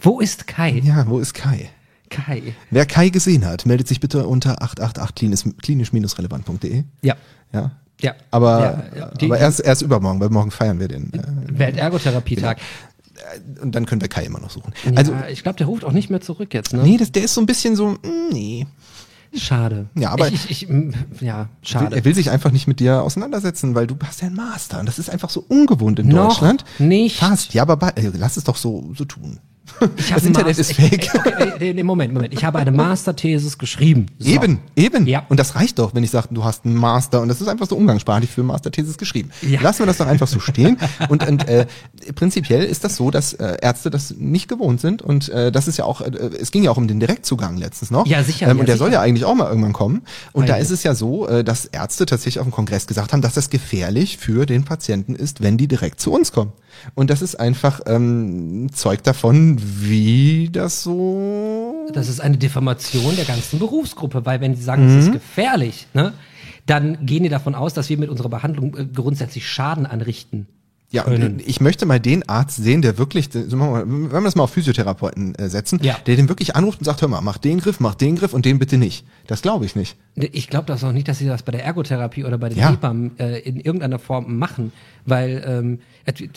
[0.00, 0.80] wo ist Kai?
[0.84, 1.68] Ja, wo ist Kai?
[2.10, 2.54] Kai.
[2.70, 6.84] Wer Kai gesehen hat, meldet sich bitte unter 888 klinisch-relevant.de.
[7.02, 7.14] Ja.
[7.52, 7.72] Ja.
[8.00, 8.14] Ja.
[8.30, 8.60] Aber,
[8.94, 11.12] Ja, ja, die- aber erst, erst übermorgen, weil morgen feiern wir den.
[11.12, 11.22] Äh,
[11.58, 12.56] Weltergotherapietag.
[13.60, 14.72] Und dann können wir Kai immer noch suchen.
[14.84, 16.82] Also, Also, ja, ich glaube, der ruft auch nicht mehr zurück jetzt, ne?
[16.82, 17.98] nee, das, der ist so ein bisschen so, mm,
[18.32, 18.66] nee.
[19.36, 19.86] Schade.
[19.96, 21.96] Ja, aber- ich, ich, ich, mm, ja, schade.
[21.96, 24.78] Er will sich einfach nicht mit dir auseinandersetzen, weil du hast ja einen Master.
[24.78, 26.64] Und das ist einfach so ungewohnt in Noch Deutschland.
[26.78, 27.16] nicht.
[27.18, 27.52] Fast.
[27.52, 29.40] Ja, aber äh, lass es doch so, so tun.
[29.96, 31.08] Ich das Internet Master- ist fake.
[31.54, 32.34] Okay, nee, Moment, Moment.
[32.34, 34.06] Ich habe eine Masterthesis geschrieben.
[34.18, 34.28] So.
[34.30, 35.06] Eben, eben.
[35.06, 35.24] Ja.
[35.28, 37.66] Und das reicht doch, wenn ich sage, du hast einen Master und das ist einfach
[37.66, 39.30] so umgangssprachlich für Masterthesis geschrieben.
[39.42, 39.60] Ja.
[39.62, 40.76] Lassen wir das doch einfach so stehen.
[41.08, 41.66] und und äh,
[42.14, 45.78] prinzipiell ist das so, dass äh, Ärzte das nicht gewohnt sind und äh, das ist
[45.78, 46.10] ja auch, äh,
[46.40, 48.06] es ging ja auch um den Direktzugang letztens noch.
[48.06, 48.84] Ja, sicher, Ähm, ja, und der sicher.
[48.84, 50.02] soll ja eigentlich auch mal irgendwann kommen.
[50.32, 50.64] Und da Eigentlich.
[50.66, 53.50] ist es ja so, äh, dass Ärzte tatsächlich auf dem Kongress gesagt haben, dass das
[53.50, 56.52] gefährlich für den Patienten ist, wenn die direkt zu uns kommen.
[56.94, 63.24] Und das ist einfach ähm, Zeug davon, wie das so Das ist eine Diffamation der
[63.24, 65.12] ganzen Berufsgruppe, weil wenn sie sagen, es ist Mhm.
[65.12, 66.12] gefährlich, ne,
[66.66, 70.46] dann gehen die davon aus, dass wir mit unserer Behandlung äh, grundsätzlich Schaden anrichten.
[70.94, 73.50] Ja, und ich möchte mal den Arzt sehen, der wirklich, wenn
[74.12, 75.96] wir das mal auf Physiotherapeuten äh, setzen, Ja.
[76.06, 78.44] der den wirklich anruft und sagt, hör mal, mach den Griff, mach den Griff und
[78.44, 79.04] den bitte nicht.
[79.26, 79.96] Das glaube ich nicht.
[80.14, 82.70] Ich glaube das auch nicht, dass sie das bei der Ergotherapie oder bei den Ja.
[82.70, 84.72] Hebammen äh, in irgendeiner Form machen,
[85.04, 85.78] weil ähm,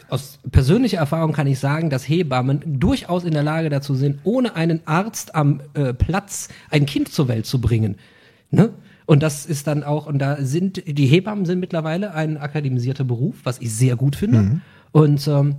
[0.10, 4.56] aus persönlicher Erfahrung kann ich sagen, dass Hebammen durchaus in der Lage dazu sind, ohne
[4.56, 7.96] einen Arzt am äh, Platz ein Kind zur Welt zu bringen.
[8.50, 8.70] Ne?
[9.08, 13.38] Und das ist dann auch, und da sind, die Hebammen sind mittlerweile ein akademisierter Beruf,
[13.44, 14.62] was ich sehr gut finde.
[14.92, 15.56] Und ähm,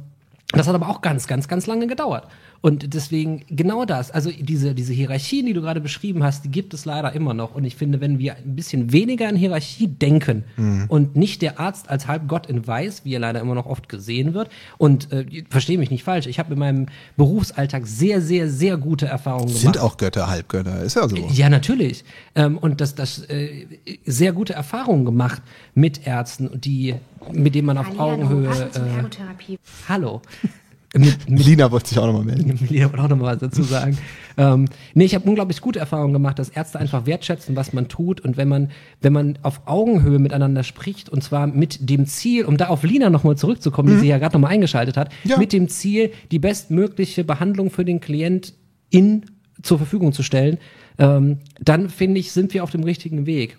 [0.53, 2.27] das hat aber auch ganz, ganz, ganz lange gedauert.
[2.61, 6.75] Und deswegen genau das, also diese, diese Hierarchien, die du gerade beschrieben hast, die gibt
[6.75, 7.55] es leider immer noch.
[7.55, 10.45] Und ich finde, wenn wir ein bisschen weniger in Hierarchie denken
[10.89, 14.35] und nicht der Arzt als Halbgott in Weiß, wie er leider immer noch oft gesehen
[14.35, 16.87] wird, und äh, verstehe mich nicht falsch, ich habe in meinem
[17.17, 19.61] Berufsalltag sehr, sehr, sehr gute Erfahrungen gemacht.
[19.61, 21.17] Sind auch Götter, Halbgötter, ist ja so.
[21.17, 22.05] Ja, natürlich.
[22.35, 23.67] Ähm, und das, das äh,
[24.05, 25.43] sehr gute Erfahrungen gemacht
[25.75, 26.97] mit Ärzten, die,
[27.33, 28.49] mit denen man auf Hallihallo, Augenhöhe.
[28.51, 29.57] Äh,
[29.89, 30.23] hallo.
[30.97, 32.59] mit, mit Lina wollte sich auch nochmal melden.
[32.71, 33.99] Lina wollte auch noch mal was dazu sagen.
[34.39, 38.21] ähm, nee, ich habe unglaublich gute Erfahrungen gemacht, dass Ärzte einfach wertschätzen, was man tut
[38.21, 42.57] und wenn man, wenn man auf Augenhöhe miteinander spricht und zwar mit dem Ziel, um
[42.57, 45.39] da auf Lina nochmal zurückzukommen, die sie ja gerade nochmal eingeschaltet hat, Ja.
[45.39, 48.55] mit dem Ziel, die bestmögliche Behandlung für den Klient
[48.91, 49.27] in
[49.62, 50.59] zur Verfügung zu stellen,
[50.99, 53.59] ähm, dann finde ich, sind wir auf dem richtigen Weg.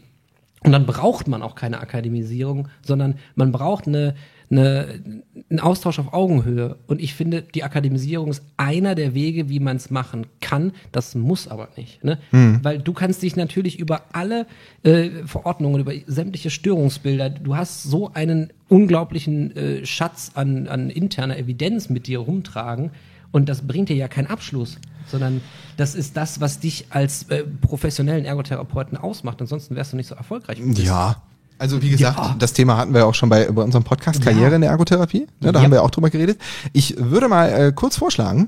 [0.63, 4.15] Und dann braucht man auch keine Akademisierung, sondern man braucht eine,
[4.51, 5.01] eine,
[5.49, 6.75] einen Austausch auf Augenhöhe.
[6.87, 10.73] Und ich finde, die Akademisierung ist einer der Wege, wie man es machen kann.
[10.91, 12.03] Das muss aber nicht.
[12.03, 12.19] Ne?
[12.61, 14.47] Weil du kannst dich natürlich über alle
[14.83, 21.37] äh, Verordnungen, über sämtliche Störungsbilder, du hast so einen unglaublichen äh, Schatz an, an interner
[21.37, 22.91] Evidenz mit dir rumtragen.
[23.31, 24.77] Und das bringt dir ja keinen Abschluss,
[25.09, 25.41] sondern
[25.77, 29.41] das ist das, was dich als äh, professionellen Ergotherapeuten ausmacht.
[29.41, 30.59] Ansonsten wärst du nicht so erfolgreich.
[30.75, 31.21] Ja.
[31.61, 32.35] Also wie gesagt, Ja.
[32.39, 34.55] das Thema hatten wir auch schon bei, bei unserem Podcast Karriere Ja.
[34.55, 35.27] in der Ergotherapie.
[35.41, 35.65] Ne, da Ja.
[35.65, 36.39] haben wir auch drüber geredet.
[36.71, 38.47] Ich würde mal äh, kurz vorschlagen,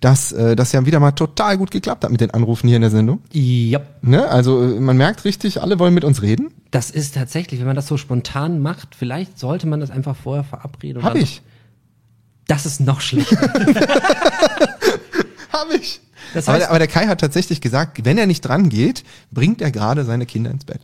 [0.00, 2.82] dass äh, das ja wieder mal total gut geklappt hat mit den Anrufen hier in
[2.82, 3.20] der Sendung.
[3.32, 4.26] Ja, Ne?
[4.28, 6.48] Also äh, man merkt richtig, alle wollen mit uns reden.
[6.72, 10.42] das ist tatsächlich, wenn man das so spontan macht, vielleicht sollte man das einfach vorher
[10.42, 11.04] verabreden.
[11.04, 11.42] Hab ich.
[12.48, 13.36] Das ist noch schlechter.
[15.60, 16.00] Hab ich.
[16.34, 19.04] Das aber, heißt- der, aber der Kai hat tatsächlich gesagt, wenn er nicht dran geht,
[19.30, 20.80] bringt er gerade seine Kinder ins Bett.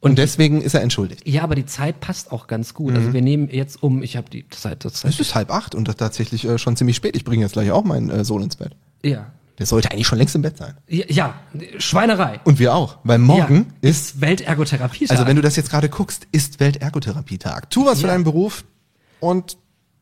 [0.00, 1.26] Und deswegen ist er entschuldigt.
[1.26, 2.94] ja, aber die Zeit passt auch ganz gut.
[2.94, 5.88] Also wir nehmen jetzt um, ich habe die Zeit, das Es ist halb acht und
[5.88, 7.16] das tatsächlich äh, schon ziemlich spät.
[7.16, 8.76] Ich bringe jetzt gleich auch meinen äh, Sohn ins Bett.
[9.02, 9.32] ja.
[9.56, 10.74] Der sollte eigentlich schon längst im Bett sein.
[10.88, 11.04] ja.
[11.08, 11.34] Ja,
[11.78, 12.40] Schweinerei.
[12.42, 12.98] Und wir auch.
[13.04, 15.08] Weil morgen ja, ist ist Weltergotherapie.
[15.08, 17.70] Also wenn du das jetzt gerade guckst, ist Weltergotherapietag.
[17.70, 18.14] Tu was für Ja.
[18.14, 18.64] deinen Beruf
[19.20, 19.56] und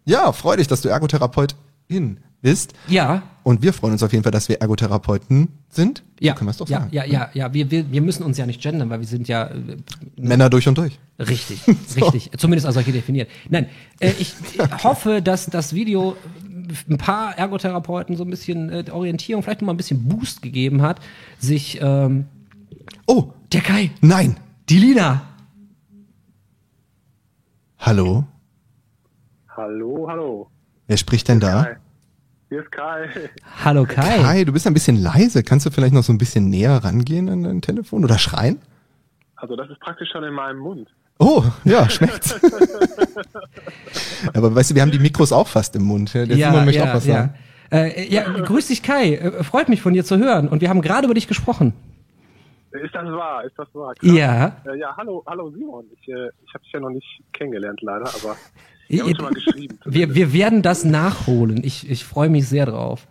[0.06, 2.74] ja, freu dich, dass du Ergotherapeutin bist.
[2.88, 6.02] ja, Und wir freuen uns auf jeden Fall, dass wir Ergotherapeuten sind.
[6.20, 6.90] ja, So können wir es doch ja, sagen.
[6.92, 9.44] ja, ja, ja, wir, wir, wir müssen uns ja nicht gendern, weil wir sind ja
[9.46, 9.76] äh,
[10.16, 10.98] Männer durch und durch.
[11.18, 11.60] Richtig,
[11.96, 12.30] richtig.
[12.36, 13.30] Zumindest als solche definiert.
[13.48, 13.66] Nein,
[14.00, 14.34] äh, ich
[14.84, 16.16] hoffe, dass das Video
[16.88, 20.82] ein paar Ergotherapeuten so ein bisschen äh, Orientierung, vielleicht noch mal ein bisschen Boost gegeben
[20.82, 21.00] hat,
[21.38, 22.26] sich ähm,
[23.06, 24.36] Oh, der Kai, nein.
[24.68, 25.22] die Lina.
[27.78, 28.24] Hallo?
[29.56, 30.48] Hallo, hallo.
[30.86, 31.64] Wer spricht denn da?
[31.64, 31.76] Kai.
[32.52, 33.08] Hier ist Kai.
[33.64, 34.18] Hallo Kai.
[34.18, 35.42] Kai, du bist ein bisschen leise.
[35.42, 38.60] Kannst du vielleicht noch so ein bisschen näher rangehen an dein Telefon oder schreien?
[39.36, 40.86] Also das ist praktisch schon in meinem Mund.
[41.18, 42.38] Oh, ja, schmeckt's.
[44.34, 46.12] Aber weißt du, wir haben die Mikros auch fast im Mund.
[46.12, 47.32] Der Simon möchte auch was sagen.
[47.70, 47.78] Ja.
[47.78, 49.14] Äh, ja, grüß dich Kai.
[49.14, 50.46] Äh, freut mich von dir zu hören.
[50.48, 51.72] Und wir haben gerade über dich gesprochen.
[52.72, 53.44] Ist das wahr?
[53.44, 53.94] Ist das wahr?
[53.94, 54.12] Krass.
[54.12, 54.60] Ja.
[54.66, 55.86] Äh, ja, hallo, hallo Simon.
[55.98, 58.36] Ich, äh, ich habe dich ja noch nicht kennengelernt leider, aber
[58.88, 59.78] wir haben uns schon mal geschrieben.
[59.84, 61.62] Wir, wir werden das nachholen.
[61.64, 63.06] Ich, ich freue mich sehr drauf.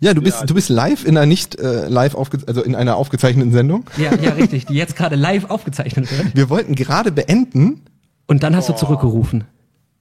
[0.00, 0.46] Ja, du bist, Ja.
[0.46, 3.84] du bist live in einer nicht äh, live aufge also in einer aufgezeichneten Sendung.
[3.98, 4.64] Ja, ja, richtig.
[4.66, 6.34] Die jetzt gerade live aufgezeichnet wird.
[6.34, 7.82] Wir wollten gerade beenden.
[8.26, 9.44] Und dann hast du zurückgerufen.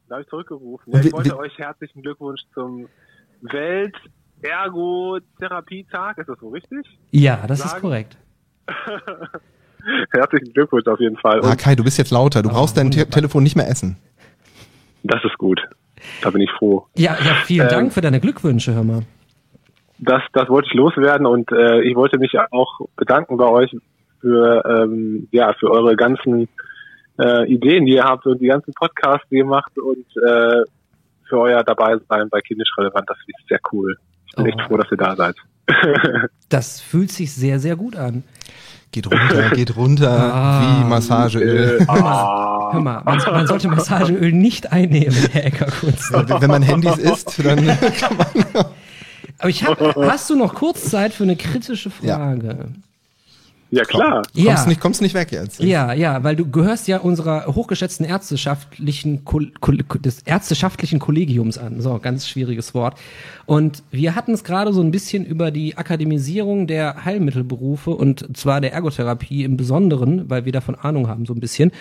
[0.07, 0.93] Da habe ich zurückgerufen.
[0.93, 2.88] Und Ja, ich wir- wollte wir- euch herzlichen Glückwunsch zum
[3.41, 6.18] Welt-Ergotherapietag.
[6.18, 6.86] Ist das so richtig?
[7.12, 7.82] Ja, das ist Sagen?
[7.82, 8.18] korrekt.
[10.12, 11.41] Herzlichen Glückwunsch auf jeden Fall.
[11.43, 12.41] Ah, Und Kai, du bist jetzt lauter.
[12.41, 13.07] Du brauchst dein Te.
[13.10, 13.97] Telefon nicht mehr essen.
[15.03, 15.61] Das ist gut.
[16.21, 16.85] Da bin ich froh.
[16.95, 19.01] Ja, ja, vielen Ähm, Dank für deine Glückwünsche, hör mal.
[19.97, 23.75] das, das wollte ich loswerden und äh, ich wollte mich auch bedanken bei euch
[24.21, 26.47] für, ähm, ja, für eure ganzen
[27.19, 30.63] äh, Ideen, die ihr habt und die ganzen Podcasts, die ihr macht und äh,
[31.27, 33.09] für euer Dabeisein bei Kindisch Relevant.
[33.09, 33.95] Das ist sehr cool.
[34.27, 34.47] Ich bin Oh.
[34.47, 35.35] echt froh, dass ihr da seid.
[36.49, 38.23] Das fühlt sich sehr, sehr gut an.
[38.91, 40.61] Geht runter, geht runter Ah.
[40.81, 41.85] wie Massageöl.
[41.87, 46.11] ah, Hör mal, man, man sollte Massageöl nicht einnehmen, Herr Eckerkunz.
[46.11, 47.57] Wenn man Handys isst, dann
[47.99, 48.27] kann man.
[49.37, 51.89] Aber ich hab, hast du noch kurz Zeit für eine kritische.
[51.89, 52.07] Frage?
[52.47, 52.55] ja
[53.84, 54.24] klar.
[54.34, 54.53] Ja.
[54.53, 55.59] Kommst, nicht, kommst nicht weg jetzt.
[55.59, 59.24] Ja, ja, weil du gehörst ja unserer hochgeschätzten ärzteschaftlichen
[60.03, 61.80] des ärzteschaftlichen Kollegiums an.
[61.82, 62.97] So, ganz schwieriges Wort.
[63.45, 68.59] Und wir hatten es gerade so ein bisschen über die Akademisierung der Heilmittelberufe und zwar
[68.59, 71.72] der Ergotherapie im Besonderen, weil wir davon Ahnung haben so ein bisschen.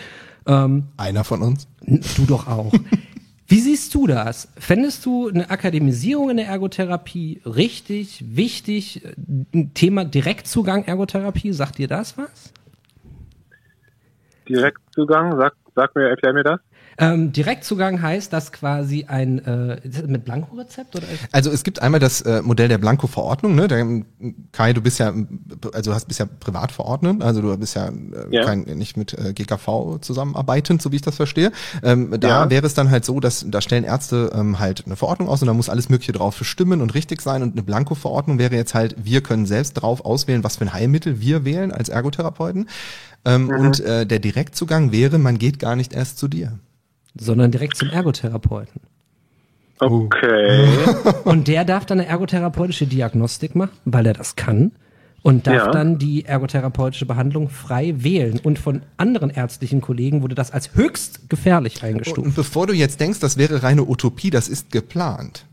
[0.47, 1.69] Ähm, Einer von uns.
[2.17, 2.73] Du doch auch.
[3.51, 4.53] Wie siehst du das?
[4.59, 9.03] Fändest du eine Akademisierung in der Ergotherapie richtig, wichtig?
[9.55, 12.53] Ein Thema Direktzugang Ergotherapie, sagt dir das was?
[14.47, 16.61] Direktzugang, sag, sag mir, erklär mir das.
[17.01, 21.81] Ähm, Direktzugang heißt, dass quasi ein äh, ist das mit Blankorezept oder Also es gibt
[21.81, 23.55] einmal das äh, Modell der Blanko-Verordnung.
[23.55, 23.69] Ne?
[23.69, 23.87] Der,
[24.51, 25.15] Kai, du bist ja,
[25.73, 27.93] also hast bist ja privat verordnet, also du bist ja, äh,
[28.31, 28.45] Ja.
[28.45, 31.53] Kein, nicht mit äh, GKV zusammenarbeitend, so wie ich das verstehe.
[31.85, 32.51] Ähm, da Ja.
[32.51, 35.47] wäre es dann halt so, dass da stellen Ärzte ähm, halt eine Verordnung aus und
[35.47, 37.43] da muss alles Mögliche drauf stimmen und richtig sein.
[37.45, 41.21] Und eine Blanko-Verordnung wäre jetzt halt, wir können selbst drauf auswählen, was für ein Heilmittel
[41.21, 42.69] wir wählen als Ergotherapeuten.
[43.25, 46.59] Ähm, Und äh, der Direktzugang wäre, man geht gar nicht erst zu dir.
[47.17, 48.81] Sondern direkt zum Ergotherapeuten.
[49.81, 50.67] Okay.
[51.25, 54.73] Und der darf dann eine ergotherapeutische Diagnostik machen, weil er das kann.
[55.23, 55.71] Und darf Ja.
[55.73, 58.41] dann die ergotherapeutische Behandlung frei wählen.
[58.43, 62.19] Und von anderen ärztlichen Kollegen wurde das als höchst gefährlich eingestuft.
[62.27, 65.45] Und bevor du jetzt denkst, das wäre reine Utopie, das ist geplant.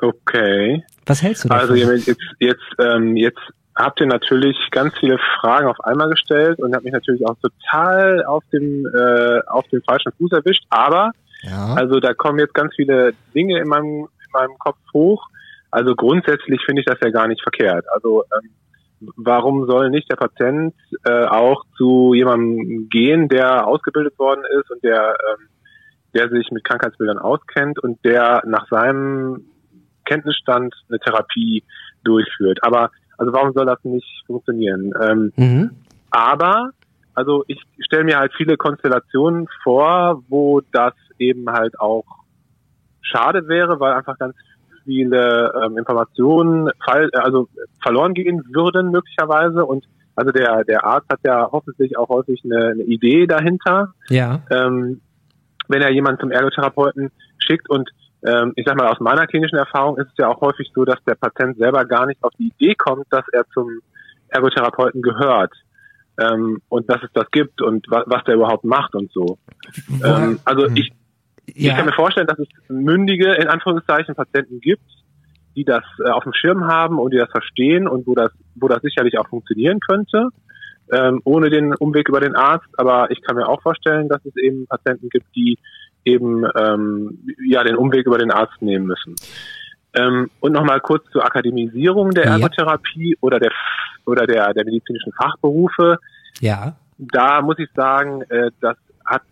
[0.00, 0.82] Okay.
[1.06, 1.70] Was hältst du davon?
[1.70, 3.38] Also jetzt, jetzt, jetzt, ähm, jetzt
[3.76, 8.24] habt ihr natürlich ganz viele Fragen auf einmal gestellt und habt mich natürlich auch total
[8.24, 10.64] auf dem äh, auf dem falschen Fuß erwischt.
[10.70, 11.12] Aber
[11.42, 11.74] Ja.
[11.74, 15.26] also da kommen jetzt ganz viele Dinge in meinem in meinem Kopf hoch.
[15.70, 17.84] Also grundsätzlich finde ich das ja gar nicht verkehrt.
[17.92, 18.50] Also ähm,
[19.16, 24.82] warum soll nicht der Patient äh, auch zu jemandem gehen, der ausgebildet worden ist und
[24.84, 25.48] der ähm,
[26.14, 29.46] der sich mit Krankheitsbildern auskennt und der nach seinem
[30.04, 31.64] Kenntnisstand eine Therapie
[32.04, 32.60] durchführt.
[32.62, 34.92] Aber also warum soll das nicht funktionieren?
[35.02, 35.70] Ähm, mhm.
[36.10, 36.70] aber
[37.14, 42.04] also ich stelle mir halt viele Konstellationen vor, wo das eben halt auch
[43.02, 44.34] schade wäre, weil einfach ganz
[44.84, 47.48] viele ähm, Informationen fall, also
[47.82, 49.84] verloren gehen würden möglicherweise und
[50.16, 54.40] also der der Arzt hat ja hoffentlich auch häufig eine, eine Idee dahinter, Ja.
[54.50, 55.00] ähm,
[55.68, 57.88] wenn er jemanden zum Ergotherapeuten schickt und
[58.26, 61.02] ähm, ich sag mal, aus meiner klinischen Erfahrung ist es ja auch häufig so, dass
[61.04, 63.80] der Patient selber gar nicht auf die Idee kommt, dass er zum
[64.28, 65.52] Ergotherapeuten gehört
[66.18, 69.38] ähm, und dass es das gibt und wa was der überhaupt macht und so.
[70.02, 70.90] Ähm, also ich,
[71.46, 71.84] ich kann ja.
[71.84, 74.88] mir vorstellen, dass es mündige, in Anführungszeichen, Patienten gibt,
[75.56, 78.68] die das äh, auf dem Schirm haben und die das verstehen und wo das, wo
[78.68, 80.28] das sicherlich auch funktionieren könnte,
[80.92, 82.68] ähm, ohne den Umweg über den Arzt.
[82.78, 85.58] Aber ich kann mir auch vorstellen, dass es eben Patienten gibt, die
[86.04, 89.16] eben ähm, ja den Umweg über den Arzt nehmen müssen.
[89.94, 92.32] Ähm, und nochmal kurz zur Akademisierung der Ja.
[92.32, 93.52] Ergotherapie oder der
[94.06, 95.98] oder der, der medizinischen Fachberufe
[96.40, 96.76] ja.
[96.98, 99.22] da muss ich sagen, äh, das hat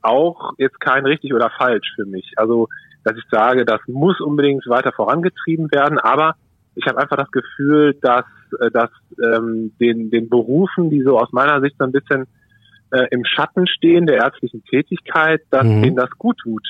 [0.00, 2.32] auch jetzt kein richtig oder falsch für mich.
[2.36, 2.68] Also,
[3.04, 6.34] dass ich sage, das muss unbedingt weiter vorangetrieben werden, aber
[6.74, 8.24] ich habe einfach das Gefühl, dass,
[8.60, 8.90] äh, dass
[9.22, 12.26] ähm, den, den Berufen, die so aus meiner Sicht so ein bisschen
[12.92, 15.82] äh, im Schatten stehen der ärztlichen Tätigkeit, dass Mhm.
[15.82, 16.66] denen das gut tut.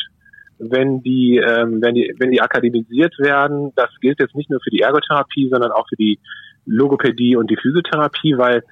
[0.58, 4.70] Wenn die, ähm, wenn die, wenn die akademisiert werden, das gilt jetzt nicht nur für
[4.70, 6.20] die Ergotherapie, sondern auch für die
[6.64, 8.62] Logopädie und die Physiotherapie, weil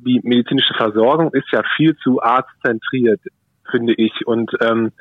[0.00, 3.20] die medizinische Versorgung ist ja viel zu arztzentriert,
[3.70, 4.26] finde ich.
[4.26, 4.92] Und ähm,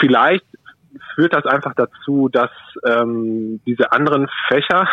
[0.00, 0.44] vielleicht
[1.14, 2.50] führt das einfach dazu, dass
[2.86, 4.88] ähm, diese anderen Fächer,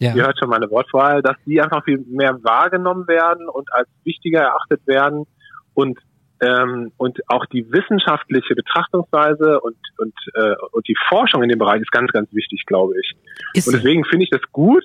[0.00, 0.14] Ja.
[0.14, 4.40] ihr hört schon meine Wortwahl, dass die einfach viel mehr wahrgenommen werden und als wichtiger
[4.40, 5.26] erachtet werden
[5.74, 5.98] und
[6.40, 11.80] ähm, und auch die wissenschaftliche Betrachtungsweise und und äh, und die Forschung in dem Bereich
[11.80, 13.16] ist ganz ganz wichtig, glaube ich.
[13.54, 14.84] Ist Und deswegen finde ich das gut,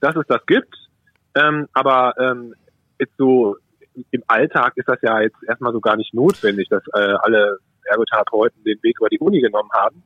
[0.00, 0.74] dass es das gibt.
[1.34, 2.54] Ähm, aber ähm,
[2.98, 3.56] jetzt so
[4.10, 8.64] im Alltag ist das ja jetzt erstmal so gar nicht notwendig, dass äh, alle Ergotherapeuten
[8.64, 10.02] den Weg über die Uni genommen haben.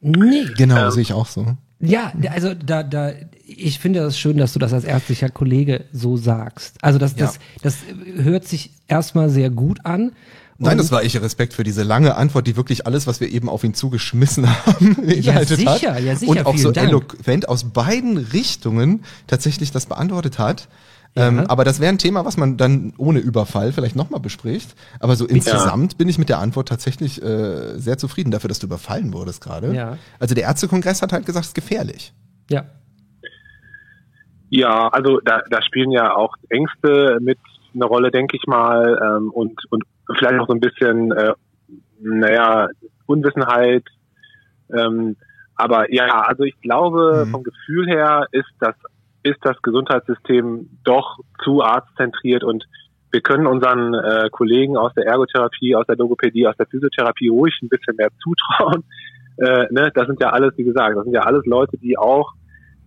[0.00, 0.46] Nee.
[0.56, 1.46] Genau, Ähm, sehe ich auch so.
[1.84, 3.12] Ja, also da, da,
[3.46, 6.76] ich finde das schön, dass du das als ärztlicher Kollege so sagst.
[6.82, 7.40] Also das, das, Ja.
[7.62, 7.76] das
[8.16, 10.12] hört sich erstmal sehr gut an.
[10.56, 13.28] Nein, Und- das war ich Respekt für diese lange Antwort, die wirklich alles, was wir
[13.30, 16.00] eben auf ihn zugeschmissen haben, beinhaltet sicher, hat.
[16.00, 16.88] ja, sicher, Und auch so Dank.
[16.88, 20.68] eloquent aus beiden Richtungen tatsächlich das beantwortet hat.
[21.16, 21.44] Ähm, Ja.
[21.48, 24.74] aber das wäre ein Thema, was man dann ohne Überfall vielleicht nochmal bespricht.
[24.98, 28.66] Aber so insgesamt bin ich mit der Antwort tatsächlich äh, sehr zufrieden dafür, dass du
[28.66, 29.72] überfallen wurdest gerade.
[29.74, 29.96] Ja.
[30.18, 32.12] Also der Ärztekongress hat halt gesagt, es ist gefährlich.
[32.50, 32.64] Ja.
[34.50, 37.38] Ja, also da, da spielen ja auch Ängste mit
[37.74, 39.82] eine Rolle, denke ich mal, ähm, und, und
[40.16, 41.32] vielleicht auch so ein bisschen, äh,
[42.00, 42.68] naja,
[43.06, 43.84] Unwissenheit.
[44.76, 45.16] Ähm,
[45.56, 47.30] aber ja, also ich glaube, Mhm.
[47.30, 48.74] vom Gefühl her ist das,
[49.24, 52.64] ist das Gesundheitssystem doch zu arztzentriert und
[53.10, 57.58] wir können unseren äh, Kollegen aus der Ergotherapie, aus der Logopädie, aus der Physiotherapie ruhig
[57.62, 58.84] ein bisschen mehr zutrauen.
[59.36, 59.90] Äh, ne?
[59.92, 62.34] Das sind ja alles, wie gesagt, das sind ja alles Leute, die auch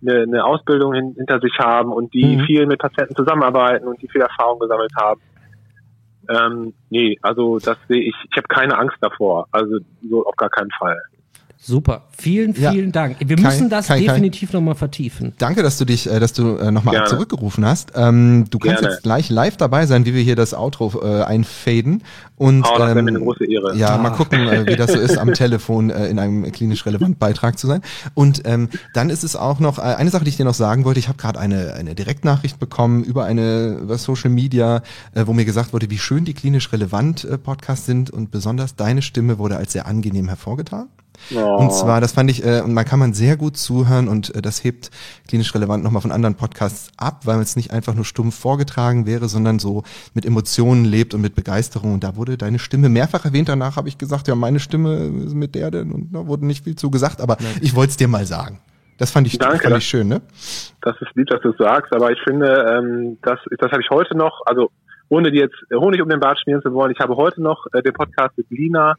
[0.00, 2.40] eine, eine Ausbildung hin, hinter sich haben und die Mhm.
[2.46, 5.20] viel mit Patienten zusammenarbeiten und die viel Erfahrung gesammelt haben.
[6.30, 9.46] Ähm, nee, also das sehe ich, ich habe keine Angst davor.
[9.52, 9.78] Also
[10.08, 10.98] so auf gar keinen Fall.
[11.60, 12.02] Super.
[12.16, 12.70] Vielen, Ja.
[12.70, 13.16] vielen Dank.
[13.18, 15.32] Wir Kein- müssen das kein- definitiv nochmal vertiefen.
[15.38, 17.92] Danke, dass du dich, äh, dass du äh, nochmal zurückgerufen hast.
[17.96, 18.94] Ähm, du kannst Gerne.
[18.94, 22.04] jetzt gleich live dabei sein, wie wir hier das Outro äh, einfaden.
[22.36, 23.76] Und Oh, das wäre mir ähm, eine große Ehre.
[23.76, 23.98] Ja, Ah.
[23.98, 27.58] mal gucken, äh, wie das so ist, am Telefon äh, in einem klinisch relevanten Beitrag
[27.58, 27.82] zu sein.
[28.14, 30.84] Und ähm, dann ist es auch noch äh, eine Sache, die ich dir noch sagen
[30.84, 31.00] wollte.
[31.00, 34.82] Ich habe gerade eine eine Direktnachricht bekommen über eine über Social Media,
[35.12, 38.76] äh, wo mir gesagt wurde, wie schön die klinisch relevant äh, Podcasts sind und besonders
[38.76, 40.86] deine Stimme wurde als sehr angenehm hervorgetan.
[41.34, 41.56] Oh.
[41.56, 44.42] Und zwar, das fand ich, äh, und man kann man sehr gut zuhören und äh,
[44.42, 44.90] das hebt
[45.28, 49.28] klinisch relevant nochmal von anderen Podcasts ab, weil es nicht einfach nur stumpf vorgetragen wäre,
[49.28, 49.82] sondern so
[50.14, 51.94] mit Emotionen lebt und mit Begeisterung.
[51.94, 53.48] Und da wurde deine Stimme mehrfach erwähnt.
[53.48, 54.94] Danach habe ich gesagt, ja, meine Stimme
[55.26, 57.96] ist mit der denn und da wurde nicht viel zu gesagt, aber ich wollte es
[57.96, 58.60] dir mal sagen.
[58.98, 60.20] Das fand ich, Danke, fand das- ich schön, ne?
[60.82, 63.90] Das ist lieb, dass du es sagst, aber ich finde, ähm, das, das habe ich
[63.90, 64.70] heute noch, also
[65.08, 67.82] ohne dir jetzt Honig um den Bart schmieren zu wollen, ich habe heute noch äh,
[67.82, 68.94] den Podcast mit Lina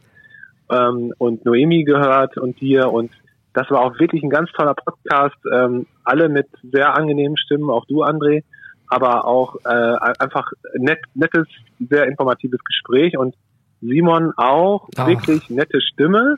[0.69, 3.11] ähm, und Noemi gehört und dir und
[3.53, 5.37] Das war auch wirklich ein ganz toller Podcast.
[5.51, 8.43] Ähm, alle mit sehr angenehmen Stimmen, auch du, André,
[8.87, 11.47] aber auch äh, einfach nett, nettes,
[11.89, 13.35] sehr informatives Gespräch und
[13.81, 15.07] Simon auch, Ach.
[15.07, 16.37] wirklich nette Stimme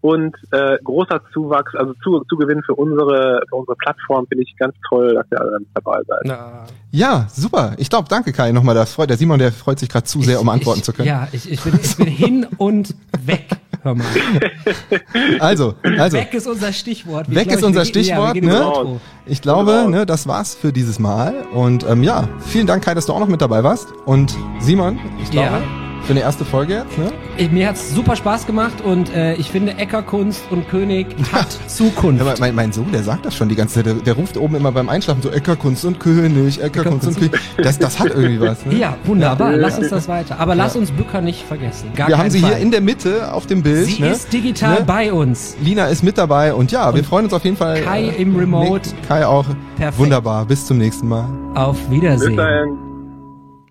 [0.00, 4.74] und äh, großer Zuwachs, also zu, Zugewinn für unsere, für unsere Plattform finde ich ganz
[4.88, 6.20] toll, dass ihr alle dabei seid.
[6.24, 7.74] Na, Ja, super.
[7.78, 8.76] Ich glaube, danke Kai nochmal.
[8.76, 11.08] Das freut der Simon, der freut sich gerade zu sehr, um antworten ich, zu können.
[11.08, 13.48] Ja, ich, ich, bin, ich bin hin und weg.
[13.88, 14.06] Hör mal.
[15.40, 16.16] Also, also.
[16.16, 17.28] weg ist unser Stichwort.
[17.28, 18.66] Wir- Weg glaub ist ich, unser wir gehen- Stichwort, ja, wir gehen ins ne?
[18.66, 19.00] Outro.
[19.26, 19.88] Ich glaube, Genau.
[19.88, 21.34] ne, das war's für dieses Mal.
[21.52, 23.88] Und ähm, ja, vielen Dank, Kai, dass du auch noch mit dabei warst.
[24.04, 25.62] Und Simon, ich glaube, Ja.
[26.04, 27.12] Für eine erste Folge jetzt, ne?
[27.36, 32.24] Ich- Mir hat's super Spaß gemacht und äh, ich finde, Eckerkunst und König hat Zukunft.
[32.24, 33.86] Ja, mein- mein, Sohn, der sagt das schon die ganze Zeit.
[33.86, 37.32] Der, der ruft oben immer beim Einschlafen so Eckerkunst und König, Eckerkunst und König.
[37.58, 38.64] Das, das hat irgendwie was.
[38.64, 38.74] Ne?
[38.78, 39.56] Ja, wunderbar.
[39.56, 40.38] Lass uns das weiter.
[40.40, 41.90] Aber lass uns Bücker nicht vergessen.
[41.94, 42.50] Gar Wir haben sie Fall.
[42.54, 43.86] hier in der Mitte auf dem Bild.
[43.86, 44.10] Sie ne?
[44.10, 44.84] ist digital Ne?
[44.86, 45.56] bei uns.
[45.62, 47.82] Lina ist mit dabei und ja, wir freuen uns auf jeden Fall.
[47.82, 48.88] Kai äh, im Remote.
[48.90, 49.44] Nick, Kai auch.
[49.76, 49.98] Perfekt.
[49.98, 50.44] Wunderbar.
[50.46, 51.28] Bis zum nächsten Mal.
[51.54, 52.36] Auf Bis Wiedersehen.
[52.36, 52.76] dahin.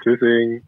[0.03, 0.61] Tschüssing.